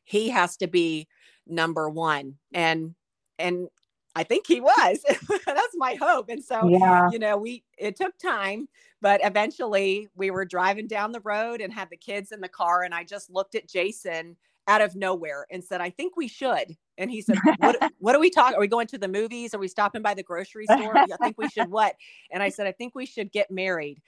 he 0.03 0.29
has 0.29 0.57
to 0.57 0.67
be 0.67 1.07
number 1.47 1.89
one 1.89 2.35
and 2.53 2.95
and 3.37 3.67
i 4.15 4.23
think 4.23 4.47
he 4.47 4.61
was 4.61 4.99
that's 5.45 5.75
my 5.75 5.95
hope 5.95 6.29
and 6.29 6.43
so 6.43 6.67
yeah. 6.67 7.09
you 7.11 7.19
know 7.19 7.37
we 7.37 7.63
it 7.77 7.95
took 7.95 8.17
time 8.17 8.67
but 9.01 9.19
eventually 9.23 10.07
we 10.15 10.31
were 10.31 10.45
driving 10.45 10.87
down 10.87 11.11
the 11.11 11.19
road 11.21 11.61
and 11.61 11.71
had 11.71 11.89
the 11.89 11.97
kids 11.97 12.31
in 12.31 12.41
the 12.41 12.49
car 12.49 12.83
and 12.83 12.95
i 12.95 13.03
just 13.03 13.29
looked 13.29 13.55
at 13.55 13.67
jason 13.67 14.35
out 14.67 14.81
of 14.81 14.95
nowhere 14.95 15.45
and 15.51 15.63
said 15.63 15.81
i 15.81 15.89
think 15.89 16.15
we 16.17 16.27
should 16.27 16.75
and 16.97 17.11
he 17.11 17.21
said 17.21 17.37
what, 17.57 17.91
what 17.99 18.15
are 18.15 18.19
we 18.19 18.29
talking 18.29 18.57
are 18.57 18.61
we 18.61 18.67
going 18.67 18.87
to 18.87 18.97
the 18.97 19.07
movies 19.07 19.53
are 19.53 19.59
we 19.59 19.67
stopping 19.67 20.01
by 20.01 20.13
the 20.13 20.23
grocery 20.23 20.65
store 20.65 20.97
i 20.97 21.05
think 21.21 21.37
we 21.37 21.49
should 21.49 21.69
what 21.69 21.95
and 22.31 22.41
i 22.41 22.49
said 22.49 22.67
i 22.67 22.71
think 22.71 22.95
we 22.95 23.05
should 23.05 23.31
get 23.31 23.51
married 23.51 24.01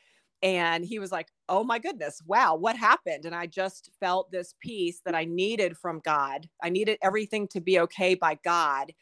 and 0.43 0.85
he 0.85 0.99
was 0.99 1.11
like, 1.11 1.27
Oh 1.49 1.63
my 1.63 1.79
goodness, 1.79 2.21
wow, 2.25 2.55
what 2.55 2.75
happened? 2.75 3.25
And 3.25 3.33
I 3.33 3.47
just 3.47 3.89
felt 3.99 4.31
this 4.31 4.53
peace 4.59 5.01
that 5.05 5.15
I 5.15 5.25
needed 5.25 5.77
from 5.77 6.01
God. 6.03 6.47
I 6.61 6.69
needed 6.69 6.97
everything 7.01 7.47
to 7.49 7.61
be 7.61 7.79
okay 7.81 8.15
by 8.15 8.37
God. 8.43 8.93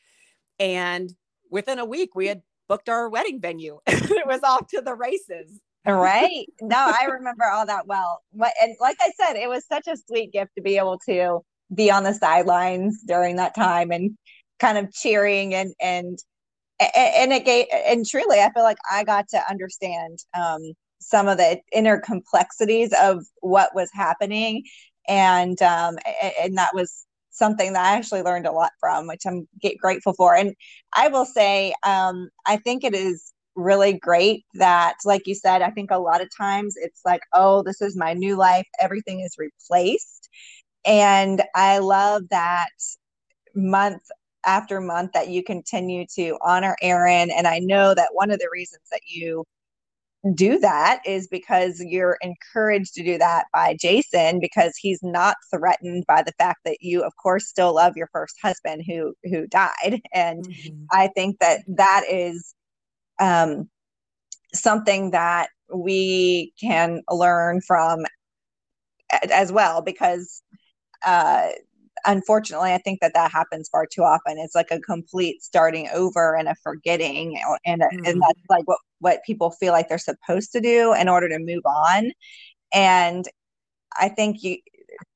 And 0.59 1.13
within 1.49 1.79
a 1.79 1.85
week, 1.85 2.15
we 2.15 2.27
had 2.27 2.41
booked 2.67 2.89
our 2.89 3.09
wedding 3.09 3.41
venue. 3.41 3.79
it 3.87 4.27
was 4.27 4.41
off 4.43 4.67
to 4.67 4.81
the 4.81 4.95
races. 4.95 5.59
Right. 5.93 6.47
No, 6.61 6.77
I 6.77 7.05
remember 7.05 7.45
all 7.45 7.65
that 7.65 7.87
well. 7.87 8.21
What 8.31 8.53
and 8.61 8.75
like 8.79 8.97
I 8.99 9.11
said, 9.19 9.35
it 9.35 9.49
was 9.49 9.65
such 9.67 9.87
a 9.87 9.97
sweet 9.97 10.31
gift 10.31 10.51
to 10.55 10.61
be 10.61 10.77
able 10.77 10.99
to 11.07 11.41
be 11.73 11.91
on 11.91 12.03
the 12.03 12.13
sidelines 12.13 13.01
during 13.05 13.35
that 13.37 13.55
time 13.55 13.91
and 13.91 14.17
kind 14.59 14.77
of 14.77 14.93
cheering 14.93 15.53
and 15.53 15.73
and 15.81 16.17
and 16.79 17.33
it 17.33 17.45
gave 17.45 17.65
and 17.71 18.05
truly 18.05 18.39
I 18.39 18.51
feel 18.53 18.63
like 18.63 18.77
I 18.91 19.03
got 19.03 19.27
to 19.29 19.41
understand 19.49 20.19
um 20.37 20.61
some 20.99 21.27
of 21.27 21.37
the 21.37 21.59
inner 21.73 21.99
complexities 21.99 22.93
of 22.99 23.25
what 23.41 23.75
was 23.75 23.89
happening 23.93 24.63
and 25.07 25.61
um, 25.61 25.97
and 26.41 26.57
that 26.57 26.73
was 26.73 27.05
something 27.31 27.73
that 27.73 27.85
I 27.85 27.97
actually 27.97 28.21
learned 28.21 28.47
a 28.47 28.51
lot 28.51 28.71
from, 28.79 29.07
which 29.07 29.23
I'm 29.25 29.47
grateful 29.79 30.13
for. 30.13 30.35
And 30.35 30.55
I 30.93 31.09
will 31.09 31.25
say, 31.25 31.73
um, 31.83 32.29
I 32.45 32.57
think 32.57 32.83
it 32.83 32.95
is 32.95 33.33
really 33.55 33.93
great 33.93 34.45
that, 34.55 34.95
like 35.05 35.27
you 35.27 35.35
said, 35.35 35.61
I 35.61 35.69
think 35.71 35.91
a 35.91 35.97
lot 35.97 36.21
of 36.21 36.29
times 36.35 36.75
it's 36.77 37.01
like, 37.05 37.21
oh, 37.33 37.63
this 37.63 37.81
is 37.81 37.95
my 37.95 38.13
new 38.13 38.35
life, 38.35 38.67
everything 38.79 39.21
is 39.21 39.35
replaced. 39.37 40.29
And 40.85 41.41
I 41.55 41.79
love 41.79 42.23
that 42.29 42.69
month 43.55 44.01
after 44.45 44.79
month 44.79 45.11
that 45.13 45.29
you 45.29 45.43
continue 45.43 46.05
to 46.15 46.37
honor 46.41 46.75
Aaron. 46.81 47.31
And 47.31 47.47
I 47.47 47.59
know 47.59 47.95
that 47.95 48.09
one 48.13 48.29
of 48.29 48.39
the 48.39 48.49
reasons 48.51 48.83
that 48.91 49.01
you 49.07 49.43
do 50.33 50.57
that 50.59 51.01
is 51.05 51.27
because 51.27 51.79
you're 51.85 52.17
encouraged 52.21 52.93
to 52.95 53.03
do 53.03 53.17
that 53.17 53.45
by 53.53 53.77
Jason 53.79 54.39
because 54.39 54.75
he's 54.75 54.99
not 55.03 55.35
threatened 55.53 56.03
by 56.07 56.23
the 56.23 56.31
fact 56.39 56.61
that 56.65 56.77
you 56.81 57.03
of 57.03 57.13
course 57.21 57.47
still 57.47 57.75
love 57.75 57.93
your 57.95 58.09
first 58.11 58.35
husband 58.41 58.83
who 58.87 59.13
who 59.25 59.45
died 59.47 60.01
and 60.13 60.43
mm-hmm. 60.47 60.83
I 60.91 61.09
think 61.09 61.37
that 61.41 61.61
that 61.67 62.05
is 62.09 62.55
um 63.19 63.69
something 64.53 65.11
that 65.11 65.49
we 65.73 66.53
can 66.59 67.01
learn 67.09 67.61
from 67.61 68.05
as 69.31 69.51
well 69.51 69.81
because 69.81 70.41
uh, 71.05 71.49
unfortunately 72.05 72.71
i 72.71 72.77
think 72.77 72.99
that 73.01 73.13
that 73.13 73.31
happens 73.31 73.69
far 73.69 73.85
too 73.85 74.03
often. 74.03 74.37
It's 74.37 74.55
like 74.55 74.71
a 74.71 74.79
complete 74.79 75.41
starting 75.41 75.89
over 75.93 76.35
and 76.35 76.47
a 76.47 76.55
forgetting 76.63 77.39
and, 77.65 77.81
mm-hmm. 77.81 78.05
and 78.05 78.21
that's 78.21 78.41
like 78.49 78.67
what 78.67 78.79
what 78.99 79.23
people 79.25 79.51
feel 79.51 79.73
like 79.73 79.89
they're 79.89 79.97
supposed 79.97 80.51
to 80.53 80.61
do 80.61 80.93
in 80.93 81.09
order 81.09 81.29
to 81.29 81.39
move 81.39 81.65
on. 81.65 82.11
And 82.73 83.25
i 83.99 84.09
think 84.09 84.43
you 84.43 84.57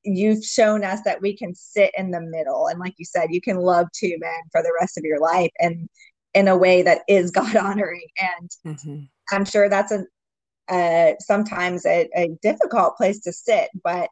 you've 0.04 0.44
shown 0.44 0.84
us 0.84 1.00
that 1.04 1.20
we 1.22 1.36
can 1.36 1.54
sit 1.54 1.90
in 1.96 2.10
the 2.10 2.20
middle. 2.20 2.66
And 2.68 2.78
like 2.80 2.94
you 2.98 3.04
said 3.04 3.28
you 3.30 3.40
can 3.40 3.58
love 3.58 3.86
two 3.94 4.16
men 4.18 4.40
for 4.52 4.62
the 4.62 4.72
rest 4.80 4.98
of 4.98 5.04
your 5.04 5.20
life. 5.20 5.50
And 5.58 5.88
in 6.34 6.48
a 6.48 6.56
way 6.56 6.82
that 6.82 7.02
is 7.08 7.30
god 7.30 7.56
honoring 7.56 8.08
and 8.20 8.50
mm-hmm. 8.66 9.00
i'm 9.32 9.44
sure 9.44 9.68
that's 9.68 9.92
a 9.92 10.04
uh, 10.68 11.14
sometimes 11.18 11.84
a, 11.84 12.08
a 12.14 12.28
difficult 12.42 12.96
place 12.96 13.20
to 13.20 13.32
sit 13.32 13.70
but 13.82 14.08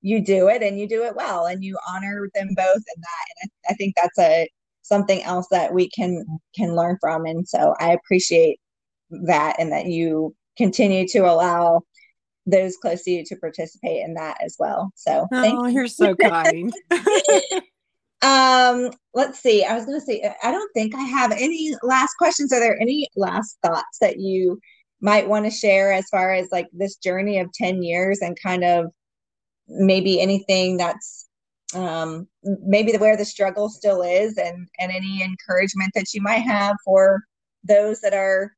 you 0.00 0.24
do 0.24 0.48
it 0.48 0.62
and 0.62 0.78
you 0.78 0.88
do 0.88 1.04
it 1.04 1.16
well 1.16 1.46
and 1.46 1.64
you 1.64 1.76
honor 1.88 2.28
them 2.34 2.48
both 2.54 2.76
in 2.76 3.00
that. 3.00 3.26
And 3.42 3.50
I, 3.68 3.72
I, 3.72 3.74
think 3.74 3.94
that's 3.96 4.18
a 4.18 4.48
something 4.82 5.22
else 5.22 5.46
that 5.50 5.74
we 5.74 5.90
can 5.90 6.24
can 6.54 6.76
learn 6.76 6.98
from. 7.00 7.26
And 7.26 7.48
so 7.48 7.74
i 7.80 7.92
appreciate 7.92 8.58
that 9.26 9.56
and 9.58 9.72
that 9.72 9.86
you 9.86 10.34
continue 10.56 11.06
to 11.08 11.20
allow 11.20 11.82
those 12.46 12.76
close 12.76 13.02
to 13.04 13.10
you 13.10 13.24
to 13.24 13.36
participate 13.36 14.04
in 14.04 14.14
that 14.14 14.38
as 14.42 14.56
well. 14.58 14.92
So 14.94 15.26
oh 15.32 15.66
you. 15.66 15.74
you're 15.74 15.88
so 15.88 16.14
kind 16.14 16.72
um 18.22 18.90
let's 19.14 19.40
see. 19.40 19.64
I 19.64 19.74
was 19.74 19.86
going 19.86 20.00
to 20.00 20.04
say 20.04 20.34
i 20.42 20.50
don't 20.50 20.72
think 20.74 20.94
i 20.94 21.02
have 21.02 21.32
any 21.32 21.74
last 21.82 22.14
questions. 22.18 22.52
Are 22.52 22.60
there 22.60 22.80
any 22.80 23.08
last 23.16 23.58
thoughts 23.62 23.98
that 24.00 24.18
you 24.18 24.58
might 25.00 25.28
want 25.28 25.44
to 25.44 25.50
share 25.50 25.92
as 25.92 26.06
far 26.10 26.32
as 26.34 26.48
like 26.50 26.66
this 26.72 26.96
journey 26.96 27.38
of 27.38 27.52
10 27.52 27.82
years 27.82 28.18
and 28.20 28.36
kind 28.42 28.64
of 28.64 28.86
maybe 29.68 30.20
anything 30.20 30.76
that's 30.76 31.28
um, 31.74 32.26
maybe 32.42 32.96
where 32.96 33.16
the 33.16 33.24
struggle 33.24 33.68
still 33.68 34.02
is 34.02 34.38
and 34.38 34.66
and 34.78 34.90
any 34.90 35.22
encouragement 35.22 35.92
that 35.94 36.14
you 36.14 36.22
might 36.22 36.38
have 36.38 36.76
for 36.84 37.20
those 37.62 38.00
that 38.00 38.14
are 38.14 38.52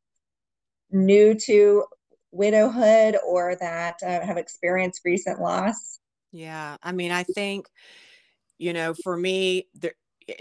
new 0.93 1.35
to 1.35 1.85
widowhood 2.31 3.17
or 3.27 3.57
that 3.57 3.97
uh, 4.03 4.25
have 4.25 4.37
experienced 4.37 5.01
recent 5.05 5.41
loss? 5.41 5.99
Yeah 6.33 6.77
i 6.83 6.93
mean 6.93 7.11
i 7.11 7.25
think 7.25 7.67
you 8.61 8.73
know 8.73 8.95
for 9.03 9.17
me 9.17 9.67
there, 9.75 9.95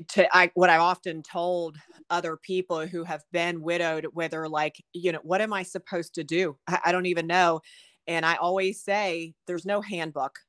to 0.10 0.38
I 0.38 0.51
what 0.53 0.69
I 0.69 0.77
often 0.77 1.23
told 1.23 1.77
other 2.12 2.38
people 2.38 2.86
who 2.86 3.03
have 3.03 3.23
been 3.32 3.62
widowed, 3.62 4.05
whether 4.13 4.47
like, 4.47 4.75
you 4.93 5.12
know, 5.12 5.19
what 5.23 5.41
am 5.41 5.53
I 5.53 5.63
supposed 5.63 6.13
to 6.15 6.23
do? 6.23 6.58
I, 6.67 6.79
I 6.86 6.91
don't 6.91 7.05
even 7.08 7.27
know. 7.27 7.62
And 8.08 8.25
I 8.25 8.36
always 8.36 8.84
say 8.84 9.34
there's 9.47 9.65
no 9.65 9.82
handbook 9.82 10.39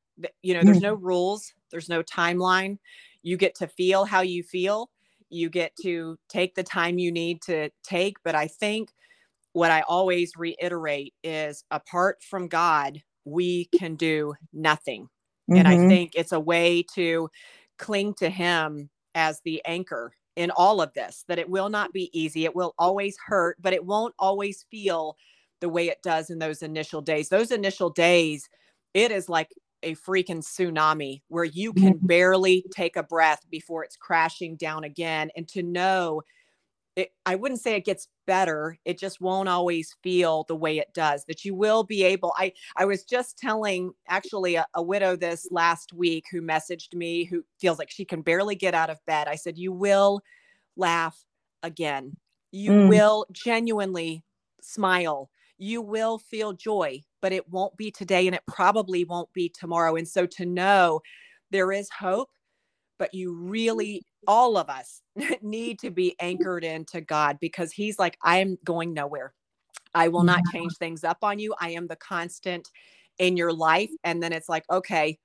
you 0.43 0.55
know 0.55 0.63
there's 0.63 0.81
no 0.81 0.97
mm. 0.97 1.03
rules 1.03 1.53
there's 1.71 1.89
no 1.89 2.03
timeline 2.03 2.79
you 3.23 3.37
get 3.37 3.55
to 3.55 3.67
feel 3.67 4.05
how 4.05 4.21
you 4.21 4.43
feel 4.43 4.91
you 5.29 5.49
get 5.49 5.73
to 5.83 6.19
take 6.29 6.55
the 6.55 6.63
time 6.63 6.99
you 6.99 7.13
need 7.13 7.41
to 7.43 7.71
take 7.83 8.17
but 8.25 8.35
i 8.35 8.47
think 8.47 8.91
what 9.53 9.71
i 9.71 9.83
always 9.83 10.33
reiterate 10.37 11.15
is 11.23 11.65
apart 11.71 12.23
from 12.23 12.49
god 12.49 13.03
we 13.25 13.69
can 13.79 13.95
do 13.95 14.35
nothing 14.53 15.05
mm-hmm. 15.05 15.57
and 15.57 15.69
i 15.69 15.77
mm-hmm. 15.77 15.89
think 15.89 16.13
it's 16.15 16.33
a 16.33 16.41
way 16.41 16.83
to 16.95 17.29
cling 17.81 18.15
to 18.15 18.31
him 18.31 18.89
as 19.15 19.41
the 19.45 19.61
anchor 19.65 20.13
in 20.37 20.53
all 20.53 20.81
of 20.81 20.93
this 20.95 21.25
that 21.27 21.41
it 21.41 21.51
will 21.51 21.69
not 21.69 21.93
be 21.93 22.09
easy. 22.19 22.45
It 22.45 22.55
will 22.55 22.75
always 22.79 23.17
hurt 23.27 23.57
but 23.61 23.73
it 23.73 23.85
won't 23.85 24.15
always 24.19 24.65
feel 24.71 25.17
the 25.61 25.69
way 25.69 25.89
it 25.89 26.03
does 26.03 26.31
in 26.31 26.39
those 26.39 26.63
initial 26.63 27.01
days. 27.01 27.29
Those 27.29 27.51
initial 27.51 27.91
days 27.91 28.49
it 28.95 29.11
is 29.11 29.29
like 29.29 29.51
a 29.83 29.95
freaking 29.95 30.43
tsunami 30.43 31.23
where 31.29 31.45
you 31.45 31.73
can 31.73 31.95
mm-hmm. 31.95 32.07
barely 32.07 32.65
take 32.71 32.97
a 32.97 33.03
breath 33.03 33.41
before 33.51 33.83
it's 33.83 33.97
crashing 33.97 34.57
down 34.57 34.85
again. 34.85 35.31
And 35.37 35.49
to 35.49 35.63
know 35.63 36.23
it, 36.97 37.11
I 37.25 37.37
wouldn't 37.37 37.61
say 37.61 37.77
it 37.77 37.85
gets 37.85 38.09
better. 38.27 38.77
It 38.85 38.99
just 38.99 39.21
won't 39.21 39.49
always 39.49 39.97
feel 40.03 40.45
the 40.49 40.57
way 40.57 40.79
it 40.79 40.93
does. 40.93 41.25
That 41.27 41.45
you 41.45 41.55
will 41.55 41.85
be 41.85 42.03
able. 42.03 42.33
I 42.37 42.53
I 42.77 42.85
was 42.85 43.05
just 43.05 43.39
telling 43.39 43.93
actually 44.09 44.57
a, 44.57 44.67
a, 44.75 44.83
widow 44.83 45.17
this 45.17 45.49
last 45.51 45.93
week 45.93 46.25
who 46.31 46.43
messaged 46.43 46.95
me 46.95 47.25
who 47.25 47.45
feels 47.61 47.79
like 47.79 47.91
she 47.91 48.05
can 48.05 48.23
barely 48.23 48.57
get 48.57 48.75
out 48.75 48.91
of 48.91 48.99
bed. 49.07 49.29
I 49.29 49.37
said 49.37 49.57
you 49.57 49.73
will 49.73 50.21
laugh 50.77 51.25
again. 51.63 52.17
You 52.51 52.73
mm. 52.73 52.89
will 52.89 53.27
genuinely 53.33 54.25
smile. 54.61 55.31
You 55.59 55.83
will 55.83 56.19
feel 56.19 56.53
joy 56.53 57.03
but 57.21 57.33
it 57.33 57.49
won't 57.49 57.77
be 57.77 57.91
today 57.91 58.27
and 58.27 58.35
it 58.35 58.43
probably 58.47 59.05
won't 59.05 59.33
be 59.33 59.49
tomorrow. 59.49 59.97
And 59.97 60.09
so 60.09 60.27
to 60.27 60.47
know 60.47 61.01
there 61.51 61.73
is 61.73 61.89
hope, 61.91 62.31
but 63.01 63.15
you 63.15 63.35
really, 63.35 63.95
mm-hmm. 63.97 64.25
all 64.29 64.57
of 64.57 64.69
us 64.69 65.01
need 65.43 65.81
to 65.81 65.91
be 65.91 66.15
anchored 66.21 66.63
into 66.63 67.01
God 67.01 67.39
because 67.41 67.73
He's 67.73 67.99
like, 67.99 68.17
I'm 68.23 68.59
going 68.63 68.95
nowhere. 68.95 69.35
I 69.93 70.07
will 70.07 70.23
not 70.23 70.43
change 70.53 70.77
things 70.77 71.03
up 71.03 71.19
on 71.23 71.41
you. 71.41 71.53
I 71.61 71.71
am 71.71 71.89
the 71.89 71.97
constant 71.97 72.69
in 73.19 73.37
your 73.37 73.53
life. 73.53 73.91
And 74.05 74.23
then 74.23 74.33
it's 74.33 74.49
like, 74.49 74.65
okay, 74.71 75.19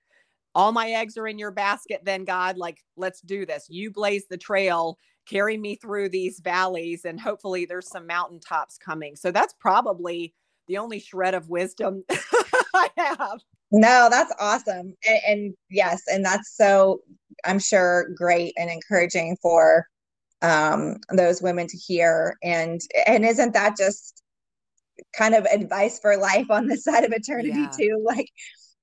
all 0.55 0.71
my 0.71 0.89
eggs 0.89 1.17
are 1.17 1.27
in 1.27 1.37
your 1.37 1.51
basket, 1.51 2.01
then 2.03 2.23
God, 2.23 2.57
like, 2.57 2.81
let's 2.95 3.21
do 3.21 3.45
this. 3.45 3.65
You 3.69 3.91
blaze 3.91 4.25
the 4.27 4.37
trail, 4.37 4.97
carry 5.27 5.57
me 5.57 5.75
through 5.75 6.09
these 6.09 6.39
valleys, 6.39 7.03
and 7.05 7.19
hopefully 7.19 7.65
there's 7.65 7.89
some 7.89 8.07
mountaintops 8.07 8.77
coming. 8.77 9.15
So 9.17 9.31
that's 9.31 9.53
probably 9.59 10.33
the 10.67 10.77
only 10.77 10.99
shred 10.99 11.33
of 11.35 11.49
wisdom 11.49 12.05
I 12.73 12.89
have. 12.97 13.41
No, 13.71 14.07
that's 14.09 14.33
awesome. 14.39 14.95
And, 15.07 15.19
and, 15.27 15.53
yes, 15.69 16.03
and 16.07 16.23
that's 16.23 16.55
so 16.55 17.01
I'm 17.43 17.59
sure 17.59 18.09
great 18.15 18.53
and 18.57 18.69
encouraging 18.69 19.37
for 19.41 19.87
um 20.41 20.97
those 21.11 21.41
women 21.41 21.67
to 21.67 21.77
hear. 21.77 22.35
And 22.43 22.79
and 23.07 23.25
isn't 23.25 23.53
that 23.53 23.77
just 23.77 24.21
kind 25.17 25.33
of 25.35 25.45
advice 25.45 25.99
for 25.99 26.17
life 26.17 26.49
on 26.49 26.67
this 26.67 26.83
side 26.85 27.03
of 27.03 27.11
eternity 27.11 27.49
yeah. 27.49 27.71
too? 27.77 28.01
Like 28.05 28.29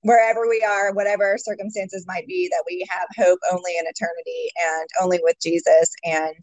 wherever 0.03 0.49
we 0.49 0.65
are, 0.69 0.93
whatever 0.93 1.37
circumstances 1.39 2.05
might 2.07 2.27
be, 2.27 2.49
that 2.51 2.65
we 2.67 2.85
have 2.91 3.09
hope 3.17 3.39
only 3.51 3.77
in 3.79 3.87
eternity 3.87 4.51
and 4.61 4.89
only 5.01 5.21
with 5.23 5.37
Jesus. 5.41 5.91
And 6.05 6.43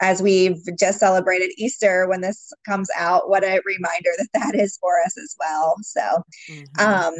as 0.00 0.22
we've 0.22 0.60
just 0.78 0.98
celebrated 0.98 1.50
Easter 1.56 2.08
when 2.08 2.20
this 2.20 2.52
comes 2.66 2.88
out, 2.96 3.28
what 3.28 3.44
a 3.44 3.60
reminder 3.64 4.10
that 4.18 4.28
that 4.34 4.54
is 4.54 4.78
for 4.80 5.00
us 5.04 5.16
as 5.18 5.34
well. 5.38 5.76
So, 5.82 6.00
mm-hmm. 6.50 6.86
um, 6.86 7.14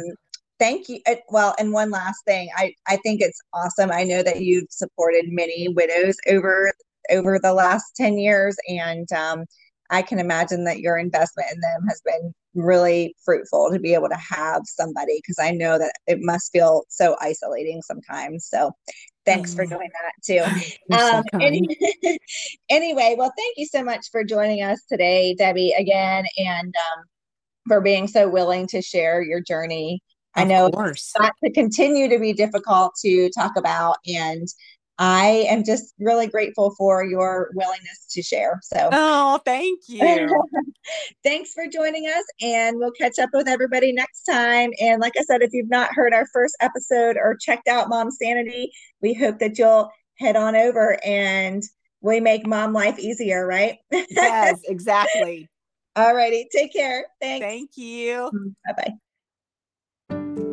thank 0.61 0.87
you. 0.87 0.99
Well, 1.29 1.55
and 1.57 1.73
one 1.73 1.89
last 1.89 2.23
thing, 2.25 2.49
I 2.55 2.73
I 2.87 2.97
think 2.97 3.19
it's 3.21 3.41
awesome. 3.53 3.91
I 3.91 4.03
know 4.03 4.23
that 4.23 4.41
you've 4.41 4.67
supported 4.69 5.25
many 5.27 5.67
widows 5.69 6.15
over 6.29 6.71
over 7.09 7.39
the 7.39 7.53
last 7.53 7.95
ten 7.95 8.17
years, 8.17 8.55
and 8.69 9.11
um, 9.11 9.45
I 9.89 10.03
can 10.03 10.19
imagine 10.19 10.63
that 10.65 10.79
your 10.79 10.97
investment 10.97 11.49
in 11.53 11.59
them 11.59 11.87
has 11.89 12.01
been 12.05 12.33
really 12.53 13.15
fruitful 13.25 13.71
to 13.71 13.79
be 13.79 13.93
able 13.93 14.09
to 14.09 14.15
have 14.15 14.61
somebody 14.65 15.17
because 15.17 15.39
I 15.39 15.51
know 15.51 15.79
that 15.79 15.93
it 16.05 16.19
must 16.21 16.51
feel 16.51 16.83
so 16.89 17.15
isolating 17.19 17.81
sometimes. 17.81 18.45
So 18.45 18.71
thanks 19.25 19.53
for 19.53 19.65
mm. 19.65 19.69
doing 19.69 19.89
that 20.01 20.13
too. 20.23 20.61
Um, 20.91 21.23
so 21.31 21.39
any, 21.39 21.65
anyway, 22.69 23.15
well, 23.17 23.31
thank 23.37 23.53
you 23.55 23.65
so 23.65 23.81
much 23.81 24.07
for 24.11 24.25
joining 24.25 24.61
us 24.61 24.83
today, 24.89 25.33
Debbie, 25.33 25.71
again, 25.71 26.25
and 26.37 26.75
um, 26.75 27.03
for 27.65 27.79
being 27.79 28.09
so 28.09 28.27
willing 28.27 28.67
to 28.67 28.81
share 28.81 29.21
your 29.21 29.39
journey. 29.39 30.01
Of 30.35 30.43
I 30.43 30.45
know 30.45 30.69
course. 30.69 31.13
it's 31.15 31.39
to 31.43 31.51
continue 31.51 32.07
to 32.09 32.19
be 32.19 32.33
difficult 32.33 32.93
to 33.03 33.29
talk 33.31 33.53
about, 33.57 33.97
and 34.07 34.47
I 34.97 35.45
am 35.49 35.63
just 35.63 35.93
really 35.99 36.27
grateful 36.27 36.75
for 36.77 37.03
your 37.03 37.49
willingness 37.53 38.05
to 38.11 38.21
share. 38.21 38.59
So, 38.63 38.89
oh, 38.91 39.41
thank 39.43 39.81
you. 39.87 40.43
Thanks 41.23 41.53
for 41.53 41.67
joining 41.67 42.05
us, 42.05 42.23
and 42.41 42.77
we'll 42.77 42.91
catch 42.91 43.19
up 43.19 43.31
with 43.33 43.47
everybody 43.47 43.91
next 43.91 44.23
time. 44.23 44.71
And 44.79 45.01
like 45.01 45.13
I 45.17 45.23
said, 45.23 45.41
if 45.41 45.49
you've 45.53 45.69
not 45.69 45.89
heard 45.93 46.13
our 46.13 46.27
first 46.31 46.55
episode 46.61 47.17
or 47.17 47.35
checked 47.35 47.67
out 47.67 47.89
Mom 47.89 48.11
Sanity, 48.11 48.71
we 49.01 49.13
hope 49.13 49.39
that 49.39 49.57
you'll 49.57 49.89
head 50.17 50.35
on 50.35 50.55
over 50.55 50.97
and 51.03 51.63
we 52.01 52.19
make 52.19 52.47
mom 52.47 52.73
life 52.73 52.99
easier, 52.99 53.45
right? 53.45 53.77
yes, 53.91 54.59
exactly. 54.65 55.49
All 55.95 56.15
righty. 56.15 56.47
Take 56.55 56.73
care. 56.73 57.05
Thanks. 57.19 57.45
Thank 57.45 57.71
you. 57.75 58.31
Mm, 58.33 58.55
bye 58.65 58.73
bye 58.77 58.93
bye. 60.11 60.50